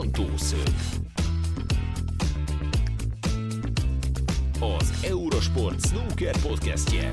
[0.00, 0.66] Bontószög.
[4.60, 7.10] Az Eurosport Snooker podcastje.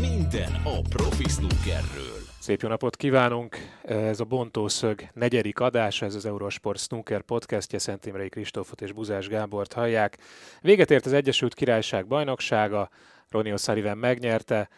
[0.00, 2.18] Minden a profi snookerről.
[2.38, 3.56] Szép jó napot kívánunk!
[3.82, 9.28] Ez a Bontószög negyedik adása, ez az Eurosport Snooker podcastje, Szent Imrei Kristófot és Buzás
[9.28, 10.18] Gábort hallják.
[10.60, 12.88] Véget ért az Egyesült Királyság bajnoksága,
[13.30, 14.68] Ronnie O'Sullivan megnyerte,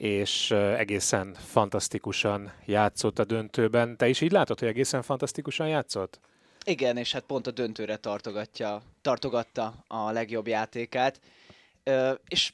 [0.00, 3.96] és egészen fantasztikusan játszott a döntőben.
[3.96, 6.20] Te is így látod, hogy egészen fantasztikusan játszott?
[6.64, 11.20] Igen, és hát pont a döntőre tartogatja, tartogatta a legjobb játékát.
[11.84, 12.52] Ö, és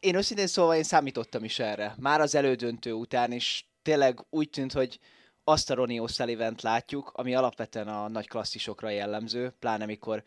[0.00, 1.94] én őszintén szóval én számítottam is erre.
[1.98, 4.98] Már az elődöntő után is tényleg úgy tűnt, hogy
[5.44, 10.22] azt a Ronnie osullivan látjuk, ami alapvetően a nagy klasszisokra jellemző, pláne mikor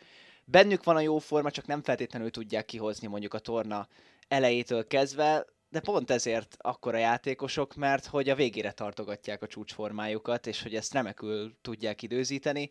[0.45, 3.87] bennük van a jó forma, csak nem feltétlenül tudják kihozni mondjuk a torna
[4.27, 10.61] elejétől kezdve, de pont ezért akkora játékosok, mert hogy a végére tartogatják a csúcsformájukat, és
[10.61, 12.69] hogy ezt remekül tudják időzíteni,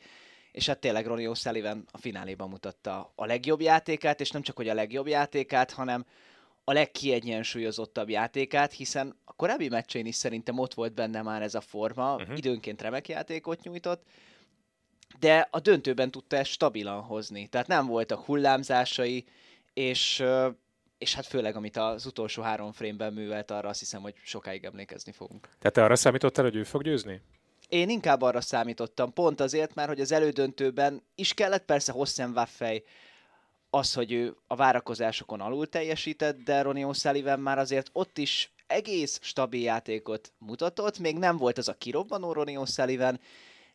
[0.53, 4.69] és hát tényleg Ronnie O'Sullivan a fináléban mutatta a legjobb játékát, és nem csak hogy
[4.69, 6.05] a legjobb játékát, hanem
[6.65, 11.61] a legkiegyensúlyozottabb játékát, hiszen a korábbi meccsein is szerintem ott volt benne már ez a
[11.61, 12.37] forma, uh-huh.
[12.37, 14.03] időnként remek játékot nyújtott,
[15.19, 19.25] de a döntőben tudta ezt stabilan hozni, tehát nem voltak hullámzásai,
[19.75, 20.25] és
[21.05, 25.13] és hát főleg, amit az utolsó három frame-ben művelt, arra azt hiszem, hogy sokáig emlékezni
[25.13, 25.49] fogunk.
[25.59, 27.21] Tehát te arra számítottál, hogy ő fog győzni?
[27.69, 32.83] Én inkább arra számítottam, pont azért, mert hogy az elődöntőben is kellett persze Hosszem Waffej
[33.71, 39.19] az, hogy ő a várakozásokon alul teljesített, de Ronnie O'Sullivan már azért ott is egész
[39.23, 43.19] stabil játékot mutatott, még nem volt az a kirobbanó Ronnie O'Sullivan,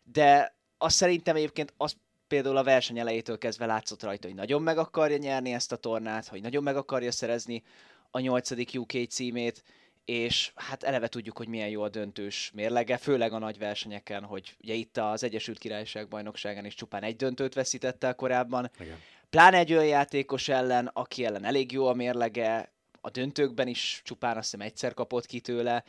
[0.03, 1.97] de azt szerintem egyébként azt
[2.29, 6.27] például a verseny elejétől kezdve látszott rajta, hogy nagyon meg akarja nyerni ezt a tornát,
[6.27, 7.63] hogy nagyon meg akarja szerezni
[8.11, 9.63] a nyolcadik UK címét,
[10.05, 14.55] és hát eleve tudjuk, hogy milyen jó a döntős mérlege, főleg a nagy versenyeken, hogy
[14.63, 18.71] ugye itt az Egyesült Királyság bajnokságán is csupán egy döntőt veszítette el korábban.
[18.79, 18.97] Igen.
[19.29, 24.37] Pláne egy olyan játékos ellen, aki ellen elég jó a mérlege, a döntőkben is csupán
[24.37, 25.83] azt hiszem egyszer kapott ki tőle.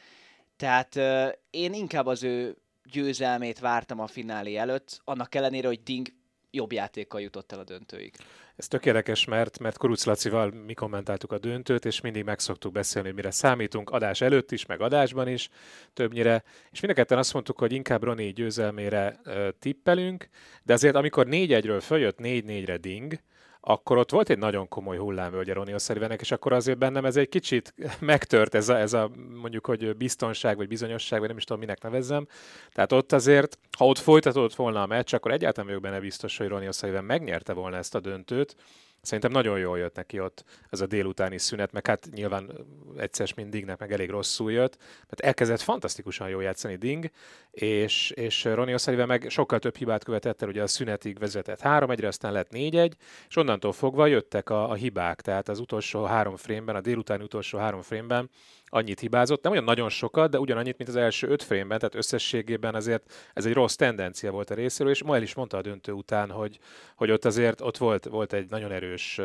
[0.57, 6.09] Tehát euh, én inkább az ő győzelmét vártam a finálé előtt, annak ellenére, hogy Ding
[6.51, 8.15] jobb játékkal jutott el a döntőig.
[8.57, 12.73] Ez tök érdekes, mert, mert Kuruc Lacival mi kommentáltuk a döntőt, és mindig meg szoktuk
[12.73, 15.49] beszélni, mire számítunk, adás előtt is, meg adásban is
[15.93, 20.29] többnyire, és mind azt mondtuk, hogy inkább Roni győzelmére uh, tippelünk,
[20.63, 23.21] de azért amikor 4-1-ről följött 4-4-re Ding,
[23.61, 27.29] akkor ott volt egy nagyon komoly hullámvölgye Ronnie O'Sullivannek, és akkor azért bennem ez egy
[27.29, 29.11] kicsit megtört ez a, ez a
[29.41, 32.27] mondjuk, hogy biztonság, vagy bizonyosság, vagy nem is tudom, minek nevezzem.
[32.73, 36.49] Tehát ott azért, ha ott folytatódott volna a meccs, akkor egyáltalán vagyok benne biztos, hogy
[36.49, 38.57] Ronnie megnyerte volna ezt a döntőt,
[39.03, 42.51] Szerintem nagyon jól jött neki ott ez a délutáni szünet, meg hát nyilván
[42.97, 44.77] egyszer mint Dingnek meg elég rosszul jött,
[45.09, 47.11] mert elkezdett fantasztikusan jól játszani Ding,
[47.51, 52.07] és, és Ronnie O'Sullivan meg sokkal több hibát követett el, ugye a szünetig vezetett 3-1-re,
[52.07, 52.91] aztán lett 4-1,
[53.29, 57.59] és onnantól fogva jöttek a, a hibák, tehát az utolsó három frémben, a délutáni utolsó
[57.59, 58.31] három frémben
[58.71, 62.75] annyit hibázott, nem olyan nagyon sokat, de ugyanannyit, mint az első öt frémben, tehát összességében
[62.75, 65.93] azért ez egy rossz tendencia volt a részéről, és ma el is mondta a döntő
[65.93, 66.59] után, hogy,
[66.97, 69.21] hogy ott azért ott volt, volt egy nagyon erős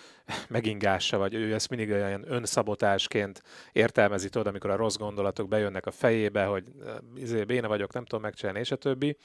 [0.48, 3.42] megingása, vagy ő ezt mindig olyan önszabotásként
[3.72, 6.64] értelmezi, tudod, amikor a rossz gondolatok bejönnek a fejébe, hogy
[7.16, 9.16] izé, béna vagyok, nem tudom megcsinálni, és a többi.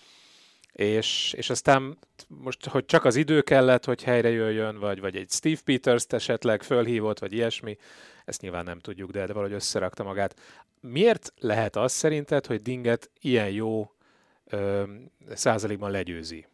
[0.72, 5.30] És, és aztán most, hogy csak az idő kellett, hogy helyre jöjjön, vagy, vagy egy
[5.30, 7.78] Steve Peters-t esetleg fölhívott, vagy ilyesmi,
[8.26, 10.40] ezt nyilván nem tudjuk, de, de valahogy összerakta magát.
[10.80, 13.92] Miért lehet az szerinted, hogy Dinget ilyen jó
[14.46, 14.84] ö,
[15.34, 16.46] százalékban legyőzi?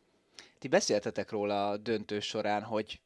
[0.59, 3.01] Ti beszéltetek róla a döntő során, hogy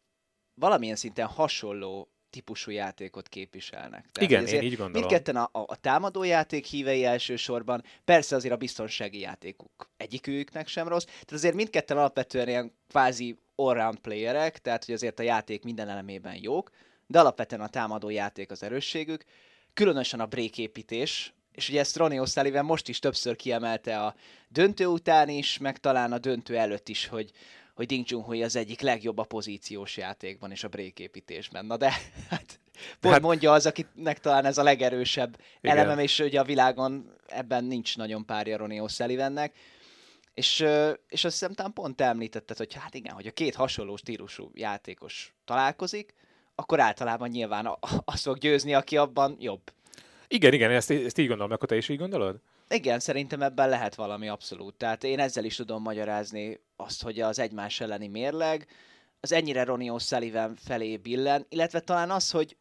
[0.54, 4.06] valamilyen szinten hasonló típusú játékot képviselnek.
[4.12, 4.92] Tehát Igen, én így gondolom.
[4.92, 11.03] Mindketten a, a, a támadójáték hívei elsősorban, persze azért a biztonsági játékuk egyikőjüknek sem rossz,
[11.03, 16.38] tehát azért mindketten alapvetően ilyen kvázi all-round playerek, tehát hogy azért a játék minden elemében
[16.41, 16.70] jók,
[17.08, 19.24] de alapvetően a támadó játék az erősségük,
[19.74, 24.16] különösen a break építés, és ugye ezt Ronnie O'Sullivan most is többször kiemelte a
[24.47, 27.32] döntő után is, meg talán a döntő előtt is, hogy,
[27.73, 31.66] hogy Ding Junhui az egyik legjobb a pozíciós játékban és a break építésben.
[31.66, 31.90] Na de
[32.29, 32.59] hát
[33.00, 35.78] pont hát, mondja az, akinek talán ez a legerősebb igen.
[35.78, 39.50] elemem, és ugye a világon ebben nincs nagyon párja Ronnie O'Sullivannek.
[40.34, 40.59] És,
[41.08, 45.34] és azt hiszem talán pont említetted, hogy hát igen, hogy a két hasonló stílusú játékos
[45.46, 46.14] találkozik,
[46.56, 49.62] akkor általában nyilván az fog győzni, aki abban jobb.
[50.28, 52.40] Igen, igen, ezt, ezt így gondolom, akkor te is így gondolod?
[52.73, 54.76] Igen, szerintem ebben lehet valami abszolút.
[54.76, 58.68] Tehát én ezzel is tudom magyarázni azt, hogy az egymás elleni mérleg
[59.20, 62.58] az ennyire Ronnie O'Sullivan felé billen, illetve talán az, hogy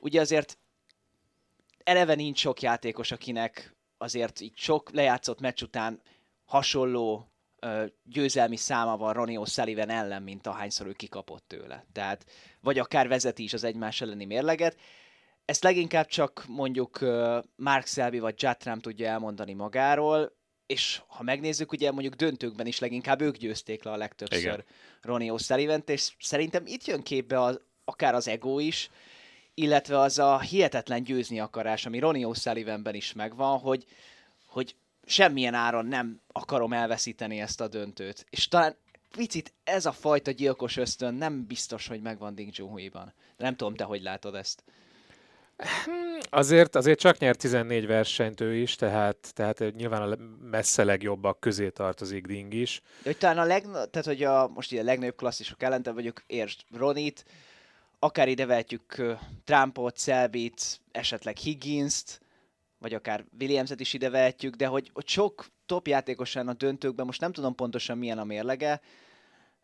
[0.00, 0.58] ugye azért
[1.84, 6.00] eleve nincs sok játékos, akinek azért így sok lejátszott meccs után
[6.44, 11.84] hasonló ö, győzelmi száma van Ronnie O'Sullivan ellen, mint ahányszor ő kikapott tőle.
[11.92, 12.26] Tehát,
[12.60, 14.76] vagy akár vezeti is az egymás elleni mérleget.
[15.50, 16.98] Ezt leginkább csak mondjuk
[17.56, 20.36] Mark Selby vagy Jatram tudja elmondani magáról,
[20.66, 24.64] és ha megnézzük, ugye mondjuk döntőkben is leginkább ők győzték le a legtöbbször Igen.
[25.02, 28.90] Ronnie osullivan és szerintem itt jön képbe az, akár az ego is,
[29.54, 33.84] illetve az a hihetetlen győzni akarás, ami Ronnie O'Sullivanben is megvan, hogy,
[34.46, 34.74] hogy
[35.04, 38.26] semmilyen áron nem akarom elveszíteni ezt a döntőt.
[38.30, 38.76] És talán
[39.16, 43.12] picit ez a fajta gyilkos ösztön nem biztos, hogy megvan Ding Junhui-ban.
[43.36, 44.64] De nem tudom, te hogy látod ezt.
[46.30, 50.16] Azért, azért csak nyert 14 versenyt ő is, tehát, tehát nyilván a
[50.50, 52.80] messze legjobbak közé tartozik Ding is.
[53.02, 55.92] De hogy talán a leg, tehát hogy a, most ugye a legnagyobb klasszisok ellen, te
[55.92, 57.24] vagyok, értsd Ronit,
[57.98, 62.20] akár ide vehetjük Trumpot, Selbit, esetleg Higgins-t,
[62.78, 67.20] vagy akár Williams-et is ide vehetjük, de hogy, hogy sok top játékosan a döntőkben, most
[67.20, 68.80] nem tudom pontosan milyen a mérlege,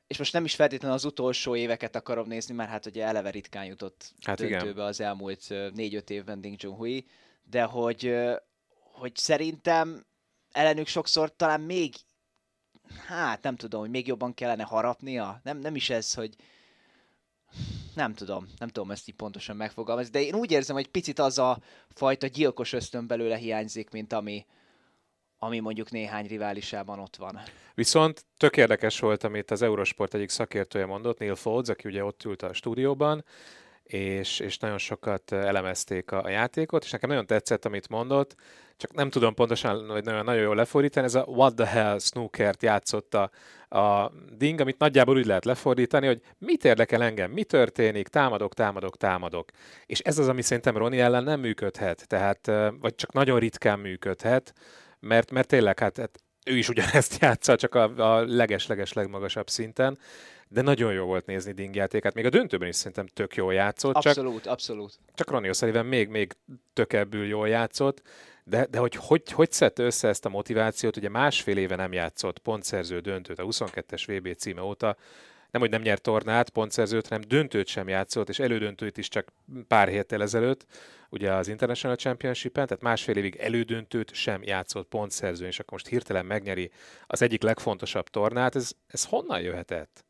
[0.06, 3.64] és most nem is feltétlenül az utolsó éveket akarom nézni, mert hát ugye eleve ritkán
[3.64, 4.58] jutott Hát igen.
[4.58, 7.06] döntőbe az elmúlt ö, négy-öt évben Ding Junhui,
[7.44, 8.14] de hogy,
[8.92, 10.06] hogy szerintem
[10.52, 11.94] ellenük sokszor talán még
[13.06, 15.40] hát nem tudom, hogy még jobban kellene harapnia.
[15.42, 16.34] Nem, nem is ez, hogy
[17.94, 21.38] nem tudom, nem tudom ezt így pontosan megfogalmazni, de én úgy érzem, hogy picit az
[21.38, 21.58] a
[21.88, 24.46] fajta gyilkos ösztön belőle hiányzik, mint ami,
[25.38, 27.40] ami mondjuk néhány riválisában ott van.
[27.74, 32.24] Viszont tök érdekes volt, amit az Eurosport egyik szakértője mondott, Neil Folds, aki ugye ott
[32.24, 33.24] ült a stúdióban,
[33.82, 38.34] és, és nagyon sokat elemezték a, a játékot, és nekem nagyon tetszett, amit mondott,
[38.76, 42.62] csak nem tudom pontosan, vagy nagyon, nagyon jól lefordítani, ez a What the hell snookert
[42.62, 43.30] játszotta
[43.68, 48.96] a Ding, amit nagyjából úgy lehet lefordítani, hogy mit érdekel engem, mi történik, támadok, támadok,
[48.96, 49.50] támadok.
[49.86, 52.46] És ez az, ami szerintem Roni ellen nem működhet, tehát,
[52.80, 54.54] vagy csak nagyon ritkán működhet,
[55.00, 59.98] mert, mert tényleg hát, hát ő is ugyanezt játsza, csak a, a leges-leges legmagasabb szinten,
[60.48, 62.14] de nagyon jó volt nézni Ding játékát.
[62.14, 64.98] Még a döntőben is szerintem tök jól játszott, csak, Abszolút, abszolút.
[65.14, 66.32] csak Ronnie O'Sullivan még, még
[66.72, 68.02] tökebbül jól játszott,
[68.44, 72.38] de, de hogy, hogy hogy szedte össze ezt a motivációt, ugye másfél éve nem játszott
[72.38, 74.96] pontszerző döntőt a 22-es VB címe óta,
[75.58, 79.32] nem, hogy nem nyert tornát, pontszerzőt, hanem döntőt sem játszott, és elődöntőt is csak
[79.68, 80.66] pár héttel ezelőtt,
[81.10, 86.26] ugye az International Championship-en, tehát másfél évig elődöntőt sem játszott pontszerzőn, és akkor most hirtelen
[86.26, 86.70] megnyeri
[87.06, 90.04] az egyik legfontosabb tornát, ez, ez honnan jöhetett?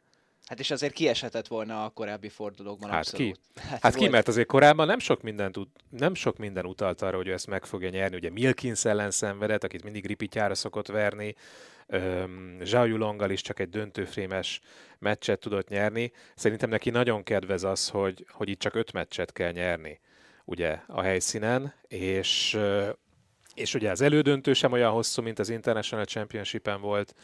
[0.46, 3.40] Hát és azért kieshetett volna a korábbi fordulókban Hát abszolút.
[3.80, 7.16] Hát ki, volt- mert azért korábban nem sok, mindent, tud- nem sok minden utalt arra,
[7.16, 8.16] hogy ő ezt meg fogja nyerni.
[8.16, 11.34] Ugye Milkins ellen szenvedett, akit mindig ripityára szokott verni,
[11.86, 14.60] Öm, Zhao Yulonggal is csak egy döntőfrémes
[14.98, 16.12] meccset tudott nyerni.
[16.34, 20.00] Szerintem neki nagyon kedvez az, hogy, hogy itt csak öt meccset kell nyerni
[20.44, 22.58] ugye a helyszínen, és,
[23.54, 27.14] és ugye az elődöntő sem olyan hosszú, mint az International Championship-en volt,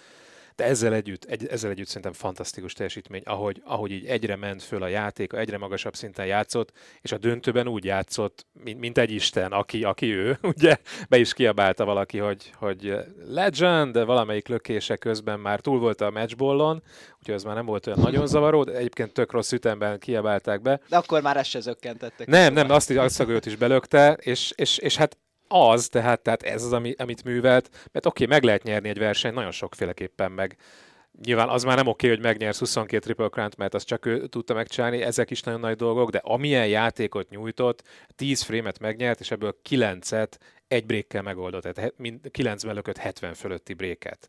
[0.57, 4.83] de ezzel együtt, egy, ezzel együtt szerintem fantasztikus teljesítmény, ahogy, ahogy így egyre ment föl
[4.83, 9.53] a játék, egyre magasabb szinten játszott, és a döntőben úgy játszott, mint, mint egy isten,
[9.53, 10.77] aki, aki ő, ugye
[11.09, 12.95] be is kiabálta valaki, hogy, hogy
[13.27, 16.83] legend, de valamelyik lökése közben már túl volt a matchballon,
[17.19, 20.81] úgyhogy ez már nem volt olyan nagyon zavaró, de egyébként tök rossz ütemben kiabálták be.
[20.89, 22.27] De akkor már ezt se zökkentettek.
[22.27, 25.17] Nem, nem, azt azt a gólt is belökte, és, és, és hát
[25.53, 28.99] az, tehát, tehát ez az, ami, amit művelt, mert oké, okay, meg lehet nyerni egy
[28.99, 30.57] versenyt nagyon sokféleképpen meg.
[31.25, 34.55] Nyilván az már nem oké, hogy megnyersz 22 Triple crown mert azt csak ő tudta
[34.55, 37.83] megcsinálni, ezek is nagyon nagy dolgok, de amilyen játékot nyújtott,
[38.15, 43.35] 10 frémet megnyert, és ebből 9-et egy brékkel megoldott, tehát he- mind- 9-ben lökött 70
[43.35, 44.29] fölötti bréket.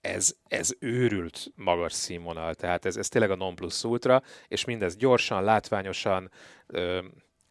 [0.00, 4.96] Ez, ez őrült magas színvonal, tehát ez, ez tényleg a non plus ultra, és mindez
[4.96, 6.30] gyorsan, látványosan,
[6.66, 6.98] ö,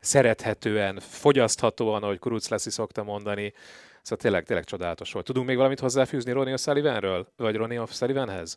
[0.05, 3.53] szerethetően, fogyaszthatóan, ahogy Kuruc Leszi szokta mondani.
[4.01, 5.25] Szóval tényleg, tényleg csodálatos volt.
[5.25, 7.25] Tudunk még valamit hozzáfűzni Ronnie O'Sullivanről?
[7.37, 8.53] Vagy Ronnie O'Sullivanhez?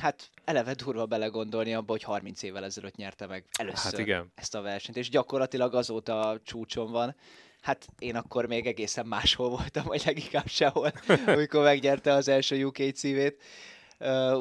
[0.00, 4.32] Hát eleve durva belegondolni abba, hogy 30 évvel ezelőtt nyerte meg először Hát igen.
[4.34, 7.16] ezt a versenyt, és gyakorlatilag azóta csúcson van.
[7.60, 10.92] Hát én akkor még egészen máshol voltam, vagy leginkább sehol,
[11.26, 13.42] amikor megnyerte az első UK cívét.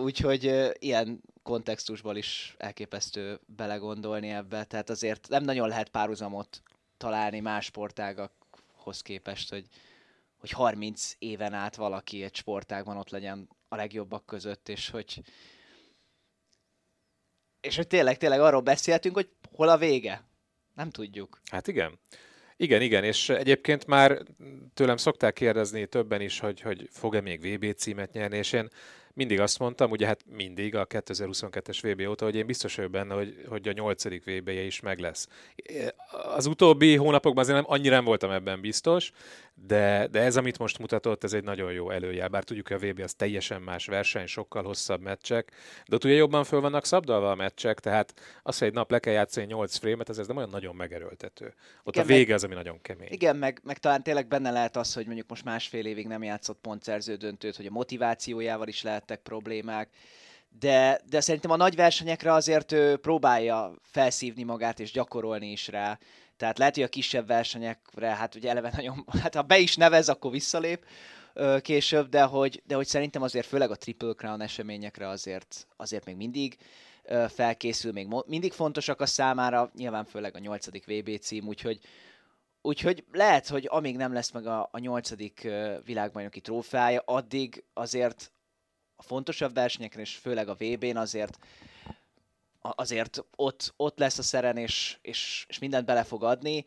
[0.04, 4.64] Úgyhogy ilyen kontextusból is elképesztő belegondolni ebbe.
[4.64, 6.62] Tehát azért nem nagyon lehet párhuzamot
[6.98, 9.66] találni más sportágakhoz képest, hogy,
[10.40, 15.22] hogy 30 éven át valaki egy sportágban ott legyen a legjobbak között, és hogy
[17.62, 20.24] és hogy tényleg, tényleg arról beszéltünk, hogy hol a vége.
[20.76, 21.42] Nem tudjuk.
[21.52, 22.00] Hát igen.
[22.58, 24.22] Igen, igen, és egyébként már
[24.74, 28.70] tőlem szokták kérdezni többen is, hogy, hogy fog-e még VB címet nyerni, és én
[29.14, 33.14] mindig azt mondtam, ugye hát mindig a 2022-es VB óta, hogy én biztos vagyok benne,
[33.14, 35.28] hogy, hogy a nyolcadik vb -je is meg lesz.
[36.36, 39.12] Az utóbbi hónapokban azért nem, annyira nem voltam ebben biztos,
[39.68, 42.28] de, de ez, amit most mutatott, ez egy nagyon jó előjel.
[42.28, 45.52] Bár tudjuk, hogy a VB az teljesen más verseny, sokkal hosszabb meccsek,
[45.88, 48.14] de ott ugye jobban föl vannak szabdalva a meccsek, tehát
[48.44, 51.54] az, hogy egy nap le kell játszani 8 frémet, ez, ez nem olyan nagyon megerőltető.
[51.84, 53.08] Ott igen, a vége meg, az, ami nagyon kemény.
[53.12, 56.60] Igen, meg, meg talán tényleg benne lehet az, hogy mondjuk most másfél évig nem játszott
[56.62, 59.90] pontszerző döntőt, hogy a motivációjával is lehettek problémák,
[60.60, 66.00] de, de szerintem a nagy versenyekre azért ő próbálja felszívni magát és gyakorolni is rá.
[66.42, 70.10] Tehát lehet, hogy a kisebb versenyekre, hát ugye eleve nagyon, hát ha be is nevez,
[70.10, 70.86] akkor visszalép
[71.62, 76.16] később, de hogy, de hogy szerintem azért főleg a Triple Crown eseményekre azért, azért még
[76.16, 76.58] mindig
[77.28, 81.80] felkészül, még mindig fontosak a számára, nyilván főleg a nyolcadik VB cím, úgyhogy,
[82.64, 85.48] Úgyhogy lehet, hogy amíg nem lesz meg a, a nyolcadik
[85.86, 88.32] világbajnoki trófeája, addig azért
[88.96, 91.38] a fontosabb versenyeken, és főleg a VB-n azért
[92.62, 96.66] azért ott, ott lesz a szeren, és, és, és mindent bele fog adni.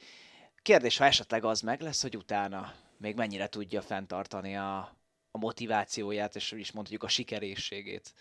[0.62, 4.96] Kérdés, ha esetleg az meg lesz, hogy utána még mennyire tudja fenntartani a,
[5.30, 8.14] a motivációját, és is mondjuk a sikerészségét.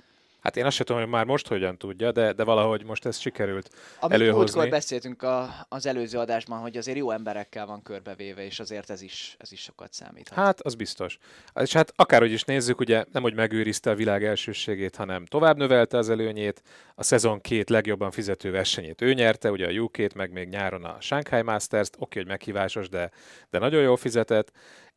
[0.43, 3.17] Hát én azt sem tudom, hogy már most hogyan tudja, de, de valahogy most ez
[3.17, 3.69] sikerült
[3.99, 4.59] Amit előhozni.
[4.59, 9.01] Amit beszéltünk a, az előző adásban, hogy azért jó emberekkel van körbevéve, és azért ez
[9.01, 10.29] is, ez is sokat számít.
[10.29, 11.17] Hát, az biztos.
[11.61, 15.97] És hát akárhogy is nézzük, ugye nem, hogy megőrizte a világ elsőségét, hanem tovább növelte
[15.97, 16.61] az előnyét.
[16.95, 20.97] A szezon két legjobban fizető versenyét ő nyerte, ugye a UK-t, meg még nyáron a
[20.99, 23.11] Shanghai Masters-t, oké, hogy meghívásos, de,
[23.49, 24.51] de nagyon jól fizetett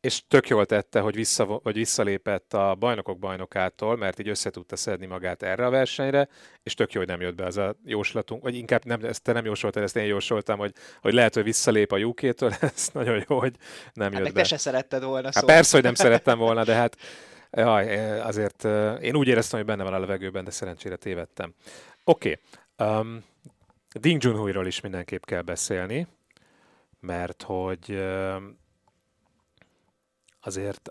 [0.06, 4.76] és tök jól tette, hogy, vissza, vagy visszalépett a bajnokok bajnokától, mert így össze tudta
[4.76, 6.28] szedni magát erre a versenyre,
[6.62, 9.32] és tök jó, hogy nem jött be az a jóslatunk, vagy inkább nem, ezt te
[9.32, 13.38] nem jósoltad, ezt én jósoltam, hogy, hogy lehet, hogy visszalép a UK-től, ez nagyon jó,
[13.38, 13.54] hogy
[13.92, 14.40] nem hát jött be.
[14.40, 15.54] te se szeretted volna Hát szóval.
[15.54, 16.96] persze, hogy nem szerettem volna, de hát
[17.50, 18.64] jaj, azért
[19.00, 21.54] én úgy éreztem, hogy benne van a levegőben, de szerencsére tévedtem.
[22.04, 22.40] Oké,
[22.76, 23.00] okay.
[23.00, 23.24] um,
[24.00, 26.06] Ding Junhui-ról is mindenképp kell beszélni,
[27.00, 28.64] mert hogy um,
[30.46, 30.90] azért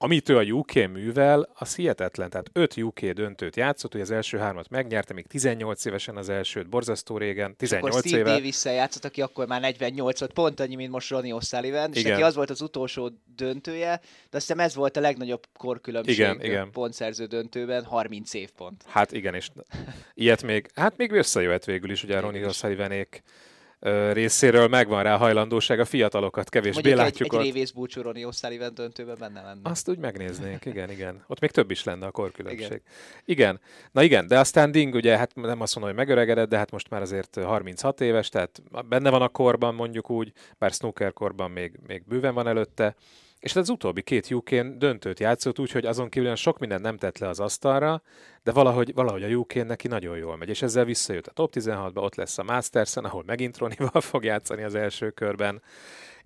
[0.00, 2.30] amit ő a UK művel, az hihetetlen.
[2.30, 6.68] Tehát 5 UK döntőt játszott, hogy az első hármat megnyerte, még 18 évesen az elsőt,
[6.68, 8.30] borzasztó régen, 18 akkor Steve éve.
[8.30, 12.10] davis játszott, aki akkor már 48 volt, pont annyi, mint most Ronnie O'Sullivan, és igen.
[12.10, 14.00] neki az volt az utolsó döntője,
[14.30, 16.70] de azt hiszem ez volt a legnagyobb korkülönbség igen, igen.
[16.70, 18.84] pontszerző döntőben, 30 év pont.
[18.86, 19.48] Hát igen, és
[20.14, 23.06] ilyet még, hát még összejöhet végül is, ugye Ronnie O'Sullivanék
[24.12, 28.70] részéről megvan rá hajlandóság, a fiatalokat kevésbé Mondjuk látjuk egy, egy révész búcsú Ronnie O'Sullivan
[28.74, 29.60] döntőben benne lenne.
[29.62, 31.24] Azt úgy megnéznénk, igen, igen.
[31.26, 32.66] Ott még több is lenne a korkülönbség.
[32.66, 32.82] Igen.
[33.24, 33.60] igen.
[33.92, 36.90] Na igen, de aztán Ding ugye, hát nem azt mondom, hogy megöregedett, de hát most
[36.90, 41.72] már azért 36 éves, tehát benne van a korban mondjuk úgy, bár snooker korban még,
[41.86, 42.94] még bőven van előtte.
[43.40, 46.96] És hát az utóbbi két uk döntőt játszott úgy, hogy azon kívül sok mindent nem
[46.96, 48.02] tett le az asztalra,
[48.42, 51.96] de valahogy, valahogy a uk neki nagyon jól megy, és ezzel visszajött a top 16-ba,
[51.96, 55.62] ott lesz a Masters-en, ahol megint Ronival fog játszani az első körben.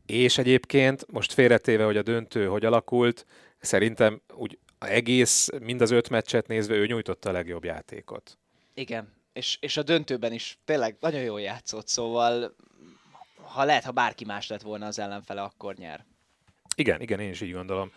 [0.06, 3.26] És egyébként most félretéve, hogy a döntő hogy alakult,
[3.60, 8.38] szerintem úgy egész, mind az öt meccset nézve ő nyújtotta a legjobb játékot.
[8.74, 12.56] Igen, és, és a döntőben is tényleg nagyon jól játszott, szóval
[13.42, 16.04] ha lehet, ha bárki más lett volna az ellenfele, akkor nyer.
[16.76, 17.92] Igen, igen, én is így gondolom.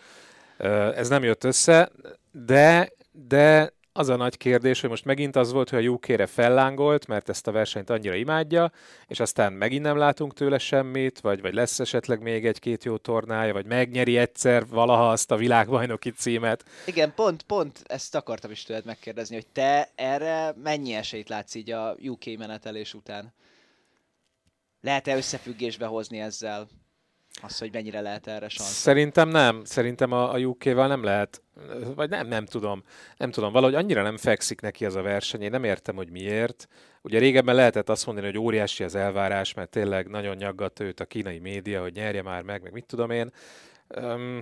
[0.94, 1.90] Ez nem jött össze,
[2.32, 7.06] de, de az a nagy kérdés, hogy most megint az volt, hogy a UK-re fellángolt,
[7.06, 8.72] mert ezt a versenyt annyira imádja,
[9.06, 13.52] és aztán megint nem látunk tőle semmit, vagy, vagy lesz esetleg még egy-két jó tornája,
[13.52, 16.64] vagy megnyeri egyszer valaha azt a világbajnoki címet.
[16.86, 21.70] Igen, pont, pont ezt akartam is tőled megkérdezni, hogy te erre mennyi esélyt látsz így
[21.70, 23.34] a UK menetelés után?
[24.80, 26.68] Lehet-e összefüggésbe hozni ezzel?
[27.42, 28.70] Az, hogy mennyire lehet erre szansz.
[28.70, 29.64] Szerintem nem.
[29.64, 31.42] Szerintem a, a UK-val nem lehet,
[31.94, 32.82] vagy nem, nem tudom.
[33.16, 36.68] Nem tudom, valahogy annyira nem fekszik neki az a verseny, én nem értem, hogy miért.
[37.02, 41.04] Ugye régebben lehetett azt mondani, hogy óriási az elvárás, mert tényleg nagyon nyaggatta őt a
[41.04, 43.32] kínai média, hogy nyerje már meg, meg mit tudom én.
[43.96, 44.40] Um,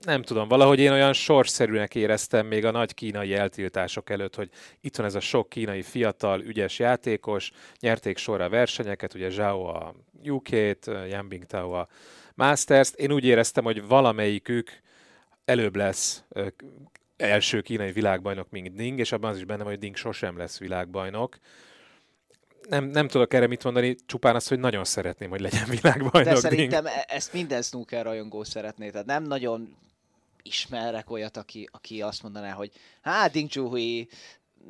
[0.00, 4.96] nem tudom, valahogy én olyan sorszerűnek éreztem még a nagy kínai eltiltások előtt, hogy itt
[4.96, 10.86] van ez a sok kínai fiatal, ügyes játékos, nyerték sorra versenyeket, ugye Zhao a UK-t,
[11.10, 11.88] Yan Bingtao a
[12.38, 12.94] Masters-t.
[12.94, 14.80] Én úgy éreztem, hogy valamelyikük
[15.44, 16.24] előbb lesz
[17.16, 21.38] első kínai világbajnok, mint Ding, és abban az is benne hogy Ding sosem lesz világbajnok.
[22.68, 26.32] Nem, nem tudok erre mit mondani, csupán azt, hogy nagyon szeretném, hogy legyen világbajnok.
[26.32, 26.96] De szerintem Ding.
[26.96, 29.76] E- ezt minden snooker rajongó szeretné, tehát nem nagyon
[30.42, 32.70] ismerek olyat, aki, aki azt mondaná, hogy
[33.02, 34.08] hát Ding Zhuhui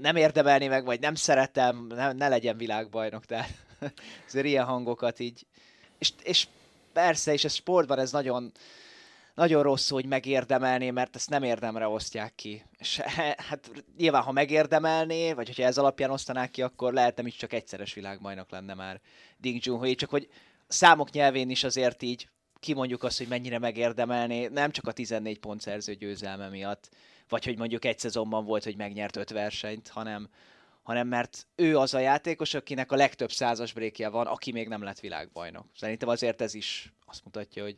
[0.00, 3.50] nem érdemelni meg, vagy nem szeretem, ne, ne legyen világbajnok, tehát
[4.28, 5.46] azért ilyen hangokat így,
[5.98, 6.46] és, és
[6.98, 8.52] persze, és ez sportban ez nagyon,
[9.34, 12.64] nagyon rossz, hogy megérdemelné, mert ezt nem érdemre osztják ki.
[12.78, 12.96] És
[13.48, 17.52] hát nyilván, ha megérdemelné, vagy hogyha ez alapján osztanák ki, akkor lehet nem is csak
[17.52, 19.00] egyszeres világbajnok lenne már
[19.36, 20.28] Ding Junhui, csak hogy
[20.68, 22.28] számok nyelvén is azért így
[22.60, 26.88] kimondjuk azt, hogy mennyire megérdemelné, nem csak a 14 pont szerző győzelme miatt,
[27.28, 30.28] vagy hogy mondjuk egy szezonban volt, hogy megnyert öt versenyt, hanem,
[30.88, 34.82] hanem mert ő az a játékos, akinek a legtöbb százas brékje van, aki még nem
[34.82, 35.66] lett világbajnok.
[35.74, 37.76] Szerintem azért ez is azt mutatja, hogy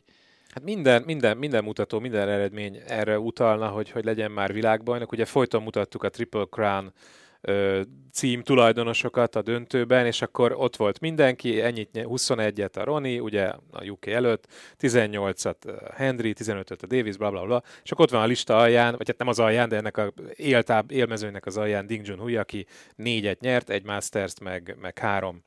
[0.53, 5.11] Hát minden, minden, minden mutató, minden eredmény erre utalna, hogy, hogy legyen már világbajnok.
[5.11, 6.93] Ugye folyton mutattuk a Triple Crown
[7.41, 7.81] ö,
[8.11, 13.85] cím tulajdonosokat a döntőben, és akkor ott volt mindenki, ennyit, 21-et a Roni, ugye a
[13.85, 14.47] UK előtt,
[14.79, 18.95] 18-at Henry, 15-öt a Davis, bla, bla, bla, és akkor ott van a lista alján,
[18.97, 22.65] vagy hát nem az alján, de ennek a éltáb, élmezőnek az alján Ding Junhui, aki
[22.95, 25.43] négyet nyert, egy Masters-t, meg, meg három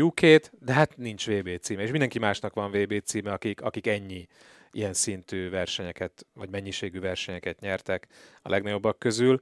[0.00, 4.28] UK-t, de hát nincs VB címe, és mindenki másnak van VB címe, akik, akik ennyi
[4.72, 8.06] ilyen szintű versenyeket, vagy mennyiségű versenyeket nyertek
[8.42, 9.40] a legnagyobbak közül.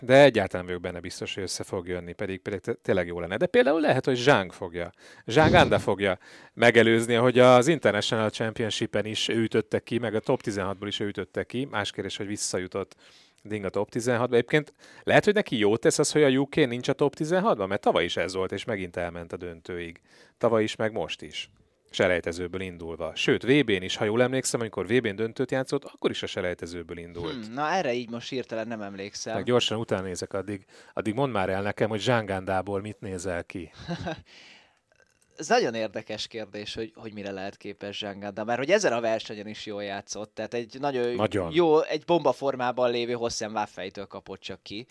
[0.00, 3.36] De egyáltalán vagyok benne biztos, hogy össze fog jönni, pedig, pedig tényleg jó lenne.
[3.36, 4.92] De például lehet, hogy Zsáng fogja,
[5.26, 6.18] Zsáng Anda fogja
[6.54, 11.06] megelőzni, hogy az International Championship-en is ő ütötte ki, meg a top 16-ból is ő
[11.06, 11.64] ütötte ki.
[11.70, 12.96] Más kérdés, hogy visszajutott
[13.42, 14.32] Ding a top 16-ba.
[14.32, 14.72] Egyébként
[15.02, 18.04] lehet, hogy neki jó tesz az, hogy a UK nincs a top 16-ban, mert tavaly
[18.04, 20.00] is ez volt, és megint elment a döntőig.
[20.38, 21.50] Tavaly is, meg most is.
[21.94, 23.14] Selejtezőből indulva.
[23.14, 27.44] Sőt, VB-n is, ha jól emlékszem, amikor VB-n döntőt játszott, akkor is a selejtezőből indult.
[27.44, 29.34] Hmm, na erre így most hirtelen nem emlékszem.
[29.34, 30.64] Meg gyorsan utána nézek addig.
[30.92, 33.70] Addig mondd már el nekem, hogy Zsángándából mit nézel ki.
[35.36, 39.46] ez nagyon érdekes kérdés, hogy, hogy mire lehet képes Zsanganda, mert hogy ezen a versenyen
[39.46, 41.52] is jól játszott, tehát egy nagyon, nagyon.
[41.52, 44.86] jó, egy bomba formában lévő Hosszem Waffejtől kapott csak ki.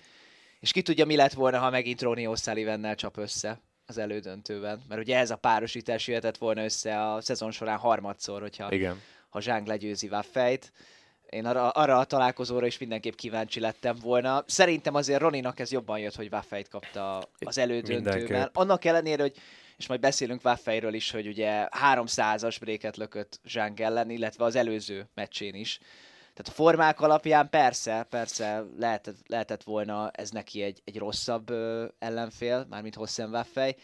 [0.60, 3.62] És ki tudja, mi lett volna, ha megint Ronnie O'Sullivannel csap össze
[3.94, 4.82] az elődöntőben.
[4.88, 9.02] Mert ugye ez a párosítás jöhetett volna össze a szezon során harmadszor, hogyha Igen.
[9.30, 10.72] ha Zsáng legyőzi Waffejt.
[11.30, 14.44] Én arra, arra a találkozóra is mindenképp kíváncsi lettem volna.
[14.48, 18.18] Szerintem azért Roninak ez jobban jött, hogy Waffejt kapta az elődöntőben.
[18.18, 18.56] Mindenképp.
[18.56, 19.36] Annak ellenére, hogy
[19.78, 25.10] és majd beszélünk Waffeiről is, hogy ugye 300-as bréket lökött Zsánk ellen, illetve az előző
[25.14, 25.80] meccsén is.
[26.34, 31.86] Tehát a formák alapján persze, persze lehetett, lehetett volna ez neki egy, egy rosszabb ö,
[32.00, 33.76] ellenfél, mármint Hossen Waffei.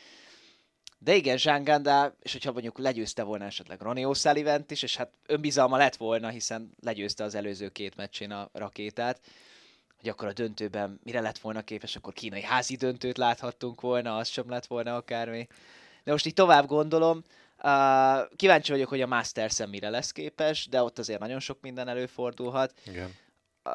[1.01, 5.77] De igen, Zsánganda, és hogyha mondjuk legyőzte volna esetleg Ronnie osullivan is, és hát önbizalma
[5.77, 9.21] lett volna, hiszen legyőzte az előző két meccsén a rakétát,
[9.99, 14.27] hogy akkor a döntőben mire lett volna képes, akkor kínai házi döntőt láthattunk volna, az
[14.27, 15.47] sem lett volna akármi.
[16.03, 17.23] De most így tovább gondolom,
[17.63, 21.87] Uh, kíváncsi vagyok, hogy a masters mire lesz képes, de ott azért nagyon sok minden
[21.87, 22.73] előfordulhat.
[22.85, 23.15] Igen.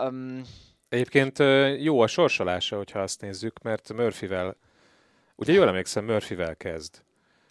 [0.01, 0.43] Um,
[0.89, 1.39] Egyébként
[1.83, 4.57] jó a sorsolása, hogyha azt nézzük, mert Murphyvel,
[5.35, 7.03] ugye jól emlékszem, Murphyvel kezd.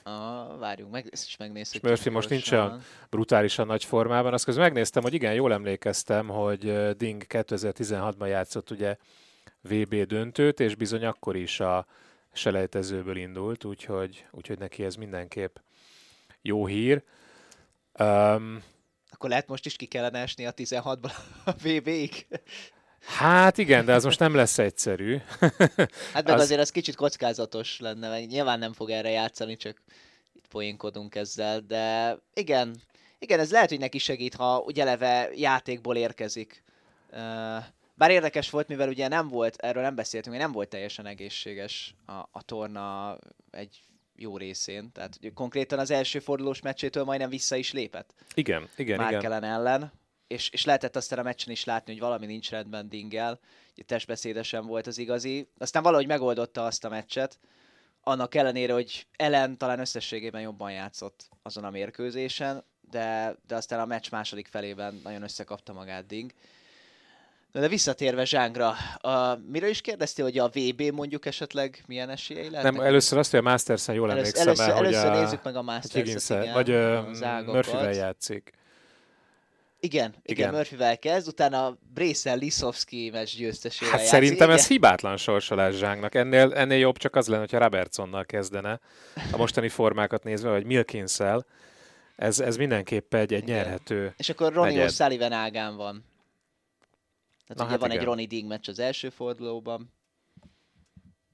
[0.05, 1.81] Uh, várjunk meg, ezt is megnézzük.
[1.81, 4.33] Murphy most nincs olyan brutálisan nagy formában.
[4.33, 8.97] Azt közben megnéztem, hogy igen, jól emlékeztem, hogy Ding 2016-ban játszott ugye
[9.61, 11.85] VB döntőt, és bizony akkor is a
[12.33, 15.55] selejtezőből indult, úgyhogy, úgyhogy neki ez mindenképp
[16.43, 17.03] jó hír.
[17.99, 18.63] Um,
[19.11, 21.11] Akkor lehet most is ki kellene esni a 16-ból
[21.45, 22.27] a VB-ig?
[23.05, 25.17] Hát igen, de az most nem lesz egyszerű.
[26.13, 26.41] hát meg az...
[26.41, 29.81] azért az kicsit kockázatos lenne, meg nyilván nem fog erre játszani, csak
[30.33, 32.75] itt poénkodunk ezzel, de igen,
[33.19, 36.63] igen, ez lehet, hogy neki segít, ha ugye eleve játékból érkezik.
[37.95, 41.95] Bár érdekes volt, mivel ugye nem volt, erről nem beszéltünk, hogy nem volt teljesen egészséges
[42.05, 43.17] a, a torna
[43.51, 43.79] egy
[44.15, 44.91] jó részén.
[44.91, 48.13] Tehát konkrétan az első fordulós meccsétől majdnem vissza is lépett.
[48.33, 49.53] Igen, igen, Márkelen igen.
[49.53, 49.91] ellen.
[50.27, 53.39] És, és lehetett aztán a meccsen is látni, hogy valami nincs rendben Dingel.
[53.85, 55.47] Testbeszédesen volt az igazi.
[55.57, 57.39] Aztán valahogy megoldotta azt a meccset.
[58.01, 63.85] Annak ellenére, hogy Ellen talán összességében jobban játszott azon a mérkőzésen, de, de aztán a
[63.85, 66.31] meccs második felében nagyon összekapta magát Ding.
[67.53, 72.73] De, visszatérve Zsángra, a, miről is kérdeztél, hogy a VB mondjuk esetleg milyen esélyei lehetnek?
[72.73, 75.43] Nem, először azt, hogy a Masters-en jól először, emlékszem először, el, először hogy a, nézzük
[75.43, 76.67] meg a Masters-et, Vagy
[77.45, 78.53] Murphy-vel játszik.
[79.79, 84.13] Igen, igen, igen Murphy-vel kezd, utána Brészel Lisowski meccs győztesével Hát játszik.
[84.13, 84.59] szerintem igen.
[84.59, 86.15] ez hibátlan sorsolás Zsángnak.
[86.15, 88.79] Ennél, ennél jobb csak az lenne, hogyha Robertsonnal kezdene.
[89.31, 91.19] A mostani formákat nézve, vagy milkins
[92.15, 96.11] Ez, ez mindenképp egy, egy nyerhető És akkor Ronnie O'Sullivan ágán van.
[97.47, 98.01] Tehát Na ugye hát van igen.
[98.01, 99.93] egy Ronnie Ding meccs az első fordulóban,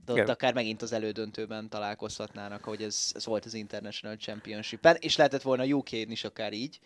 [0.05, 0.29] de ott igen.
[0.29, 5.65] akár megint az elődöntőben találkozhatnának, ahogy ez, ez volt az International Championship-en, és lehetett volna
[5.65, 6.79] uk is akár így.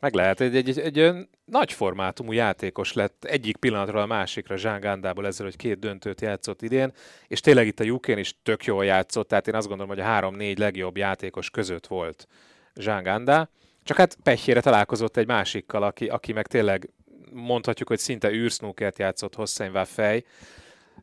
[0.00, 4.80] Meg lehet, egy, egy, egy, egy nagy formátumú játékos lett egyik pillanatról a másikra Zsán
[4.80, 6.92] Gándából ezzel, hogy két döntőt játszott idén,
[7.26, 10.06] és tényleg itt a uk is tök jól játszott, tehát én azt gondolom, hogy a
[10.06, 12.26] három-négy legjobb játékos között volt
[12.74, 13.48] Zsán Gándá
[13.82, 16.90] Csak hát pehjére találkozott egy másikkal, aki, aki meg tényleg
[17.32, 20.24] mondhatjuk, hogy szinte űrsnúkert játszott Hossein fej,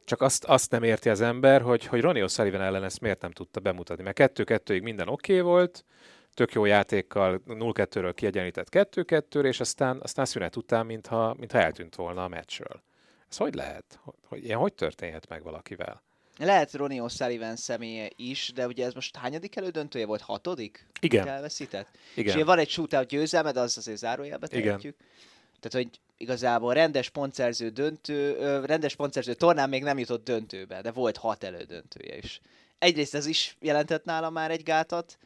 [0.05, 3.31] csak azt, azt nem érti az ember, hogy, hogy Ronnie O'Sullivan ellen ezt miért nem
[3.31, 5.85] tudta bemutatni, mert 2-2-ig minden oké okay volt,
[6.33, 12.23] tök jó játékkal 0-2-ről kiegyenlített 2-2-re, és aztán, aztán szünet után, mintha, mintha eltűnt volna
[12.23, 12.83] a meccsről.
[13.29, 13.99] Ez hogy lehet?
[14.27, 16.03] Hogy, ilyen hogy történhet meg valakivel?
[16.37, 20.21] Lehet Ronnie O'Sullivan személye is, de ugye ez most hányadik elődöntője volt?
[20.21, 20.87] Hatodik?
[21.01, 21.27] Igen.
[21.27, 21.87] Elveszített?
[22.15, 22.37] Igen.
[22.37, 24.95] És van egy shootout győzelme, de az azért zárójelbe tehetjük.
[25.59, 31.17] Tehát, hogy igazából rendes pontszerző döntő, rendes pontszerző tornán még nem jutott döntőbe, de volt
[31.17, 32.41] hat elődöntője is.
[32.79, 35.17] Egyrészt ez is jelentett nála már egy gátat,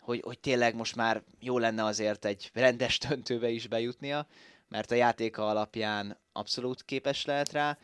[0.00, 4.26] hogy, hogy tényleg most már jó lenne azért egy rendes döntőbe is bejutnia,
[4.68, 7.78] mert a játéka alapján abszolút képes lehet rá,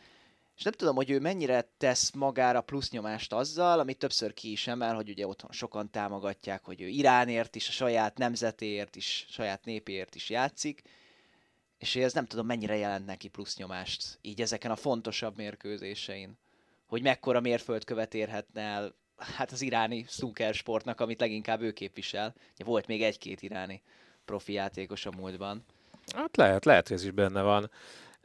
[0.57, 4.67] és nem tudom, hogy ő mennyire tesz magára plusz nyomást azzal, amit többször ki is
[4.67, 9.65] emel, hogy ugye otthon sokan támogatják, hogy ő Iránért is, a saját nemzetéért is, saját
[9.65, 10.81] népéért is játszik,
[11.77, 16.37] és ez nem tudom, mennyire jelent neki plusz nyomást így ezeken a fontosabb mérkőzésein.
[16.85, 22.33] Hogy mekkora mérföldkövet érhetne el hát az iráni snooker sportnak, amit leginkább ő képvisel.
[22.57, 23.81] Volt még egy-két iráni
[24.25, 25.65] profi játékos a múltban.
[26.15, 27.71] Hát lehet, lehet, hogy ez is benne van.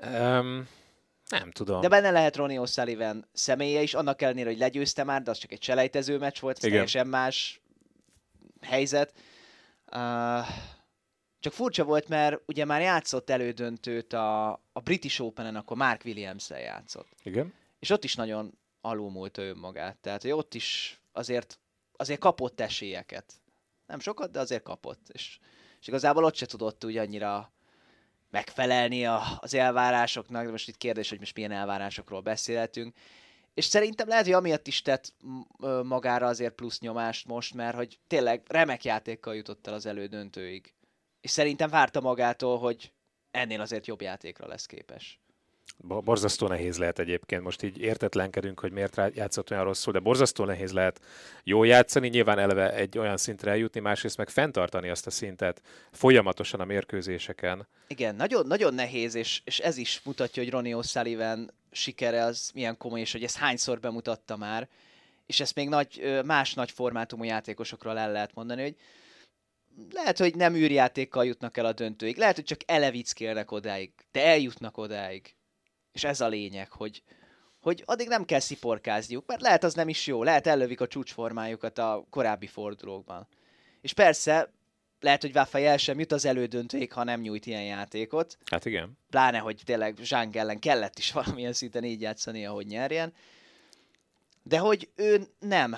[0.07, 0.69] Um,
[1.29, 1.81] nem tudom.
[1.81, 5.53] De benne lehet Ronnie O'Sullivan személye is, annak ellenére, hogy legyőzte már, de az csak
[5.53, 7.61] egy selejtező meccs volt, ez teljesen más
[8.61, 9.13] helyzet.
[9.93, 10.47] Uh,
[11.41, 16.51] csak furcsa volt, mert ugye már játszott elődöntőt a, a British Open-en, akkor Mark williams
[16.51, 17.09] játszott.
[17.23, 17.55] Igen.
[17.79, 19.97] És ott is nagyon alulmúlta önmagát.
[19.97, 21.59] Tehát, hogy ott is azért,
[21.97, 23.33] azért kapott esélyeket.
[23.87, 25.09] Nem sokat, de azért kapott.
[25.09, 25.39] És,
[25.81, 27.53] és igazából ott se tudott úgy annyira
[28.31, 32.97] megfelelni a, az elvárásoknak, de most itt kérdés, hogy most milyen elvárásokról beszélhetünk.
[33.55, 35.15] És szerintem lehet, hogy amiatt is tett
[35.83, 40.75] magára azért plusz nyomást most, mert hogy tényleg remek játékkal jutott el az elődöntőig.
[41.21, 42.93] És szerintem várta magától, hogy
[43.31, 45.19] ennél azért jobb játékra lesz képes.
[45.79, 50.73] Borzasztó nehéz lehet egyébként, most így értetlenkedünk, hogy miért játszott olyan rosszul, de borzasztó nehéz
[50.73, 51.01] lehet
[51.45, 56.61] jól játszani, nyilván eleve egy olyan szintre eljutni, másrészt meg fenntartani azt a szintet folyamatosan
[56.61, 57.67] a mérkőzéseken.
[57.87, 62.77] Igen, nagyon, nagyon nehéz, és, és ez is mutatja, hogy Ronnie O'Sullivan sikere az milyen
[62.77, 64.69] komoly, és hogy ezt hányszor bemutatta már,
[65.27, 68.77] és ezt még nagy, más nagy formátumú játékosokról el lehet mondani, hogy
[69.91, 74.79] lehet, hogy nem űrjátékkal jutnak el a döntőig, lehet, hogy csak elevickélnek odáig, de eljutnak
[74.79, 75.35] odáig.
[75.93, 77.03] És ez a lényeg, hogy,
[77.61, 81.79] hogy addig nem kell sziporkázniuk, mert lehet az nem is jó, lehet ellövik a csúcsformájukat
[81.79, 83.29] a korábbi fordulókban.
[83.81, 84.53] És persze,
[85.01, 88.39] lehet, hogy Waffai el sem jut az elődöntőig, ha nem nyújt ilyen játékot.
[88.45, 88.99] Hát igen.
[89.11, 93.13] Pláne, hogy tényleg Zsánk ellen kellett is valamilyen szinten így játszani, ahogy nyerjen.
[94.43, 95.77] De hogy ő nem.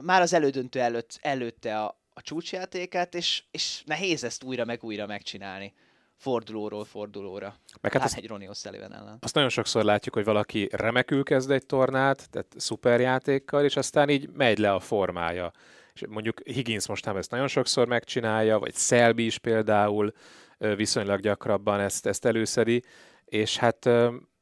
[0.00, 5.06] Már az elődöntő előtt, előtte a, a csúcsjátékát, és, és nehéz ezt újra meg újra
[5.06, 5.74] megcsinálni
[6.16, 7.56] fordulóról fordulóra.
[7.80, 9.18] Meg hát, hát egy Ronnie O'Sullivan ellen.
[9.20, 14.30] Azt nagyon sokszor látjuk, hogy valaki remekül kezd egy tornát, tehát szuperjátékkal, és aztán így
[14.30, 15.52] megy le a formája.
[15.94, 20.12] És mondjuk Higgins most nem ezt nagyon sokszor megcsinálja, vagy Selby is például
[20.58, 22.82] viszonylag gyakrabban ezt, ezt előszedi,
[23.24, 23.88] és hát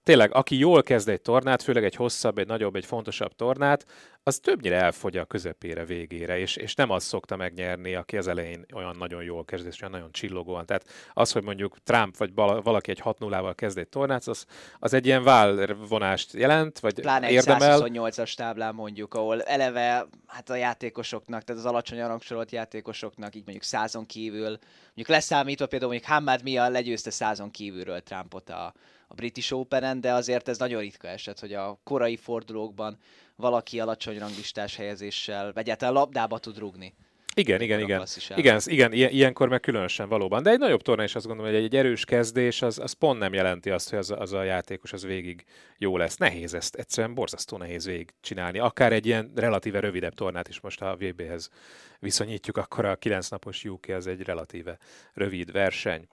[0.07, 3.87] tényleg, aki jól kezd egy tornát, főleg egy hosszabb, egy nagyobb, egy fontosabb tornát,
[4.23, 8.65] az többnyire elfogy a közepére, végére, és, és nem az szokta megnyerni, aki az elején
[8.75, 10.67] olyan nagyon jól kezd, és olyan nagyon csillogóan.
[10.67, 14.47] Tehát az, hogy mondjuk Trump vagy valaki egy 6-0-val kezd egy tornát, az,
[14.79, 17.85] az egy ilyen válvonást jelent, vagy Pláne érdemel.
[17.85, 23.45] egy 128-as táblán mondjuk, ahol eleve hát a játékosoknak, tehát az alacsony arangsorolt játékosoknak, így
[23.45, 28.75] mondjuk százon kívül, mondjuk leszámítva például mondjuk Hamad Mia legyőzte százon kívülről Trumpot a,
[29.07, 32.99] a British Open-en, de azért ez nagyon ritka eset, hogy a korai fordulókban
[33.37, 36.95] valaki alacsony ranglistás helyezéssel, egyáltalán labdába tud rugni.
[37.39, 38.07] Igen, igen, igen.
[38.35, 40.43] Igen, igen, ilyenkor meg különösen valóban.
[40.43, 43.19] De egy nagyobb torna is azt gondolom, hogy egy, egy erős kezdés az, az pont
[43.19, 45.45] nem jelenti azt, hogy az, az a játékos az végig
[45.79, 46.17] jó lesz.
[46.17, 48.59] Nehéz ezt, egyszerűen borzasztó nehéz végig csinálni.
[48.59, 51.51] Akár egy ilyen relatíve rövidebb tornát is most a VB-hez
[51.99, 54.79] viszonyítjuk, akkor a 9 napos UK az egy relatíve
[55.13, 56.09] rövid verseny.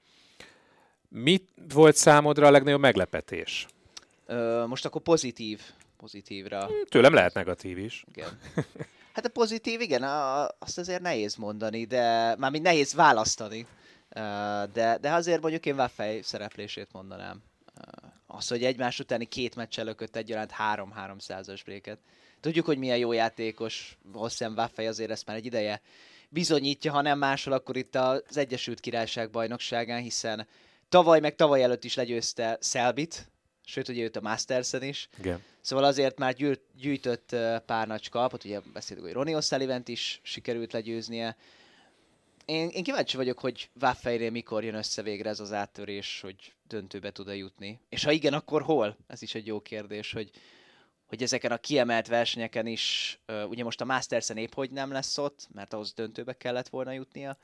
[1.15, 3.67] Mi volt számodra a legnagyobb meglepetés?
[4.25, 5.61] Ö, most akkor pozitív,
[5.97, 6.69] pozitívra.
[6.89, 8.03] Tőlem lehet negatív is.
[8.07, 8.39] Igen.
[9.13, 13.67] Hát a pozitív, igen, a, azt azért nehéz mondani, de már mind nehéz választani.
[14.73, 17.41] De, de azért mondjuk én Waffei szereplését mondanám.
[18.27, 21.97] Az, hogy egymás utáni két meccsel lökött egyaránt 3-300-as bréket.
[22.39, 25.81] Tudjuk, hogy milyen jó játékos Hosszem Waffei, azért ezt már egy ideje
[26.29, 30.47] bizonyítja, ha nem máshol, akkor itt az Egyesült Királyság bajnokságán, hiszen
[30.89, 33.31] tavaly meg tavaly előtt is legyőzte Selbit,
[33.65, 35.09] sőt, ugye őt a Mastersen is.
[35.19, 35.43] Igen.
[35.61, 40.73] Szóval azért már gyűjt, gyűjtött pár nagy kalpot, ugye beszéltük, hogy Ronnie O'Sullivan is sikerült
[40.73, 41.35] legyőznie.
[42.45, 47.11] Én, én kíváncsi vagyok, hogy Waffeinél mikor jön össze végre ez az áttörés, hogy döntőbe
[47.11, 47.79] tud-e jutni.
[47.89, 48.97] És ha igen, akkor hol?
[49.07, 50.29] Ez is egy jó kérdés, hogy,
[51.05, 53.19] hogy ezeken a kiemelt versenyeken is,
[53.49, 57.37] ugye most a Masters-en épp hogy nem lesz ott, mert ahhoz döntőbe kellett volna jutnia.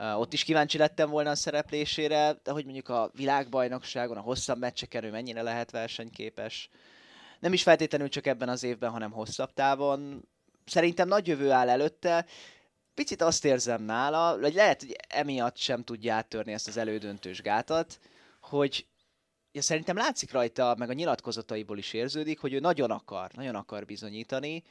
[0.00, 5.04] Ott is kíváncsi lettem volna a szereplésére, de hogy mondjuk a világbajnokságon, a hosszabb meccseken
[5.04, 6.68] ő mennyire lehet versenyképes.
[7.40, 10.28] Nem is feltétlenül csak ebben az évben, hanem hosszabb távon.
[10.64, 12.26] Szerintem nagy jövő áll előtte,
[12.94, 17.98] picit azt érzem nála, hogy lehet, hogy emiatt sem tudja áttörni ezt az elődöntős gátat,
[18.40, 18.86] hogy
[19.52, 23.84] ja, szerintem látszik rajta, meg a nyilatkozataiból is érződik, hogy ő nagyon akar, nagyon akar
[23.84, 24.62] bizonyítani,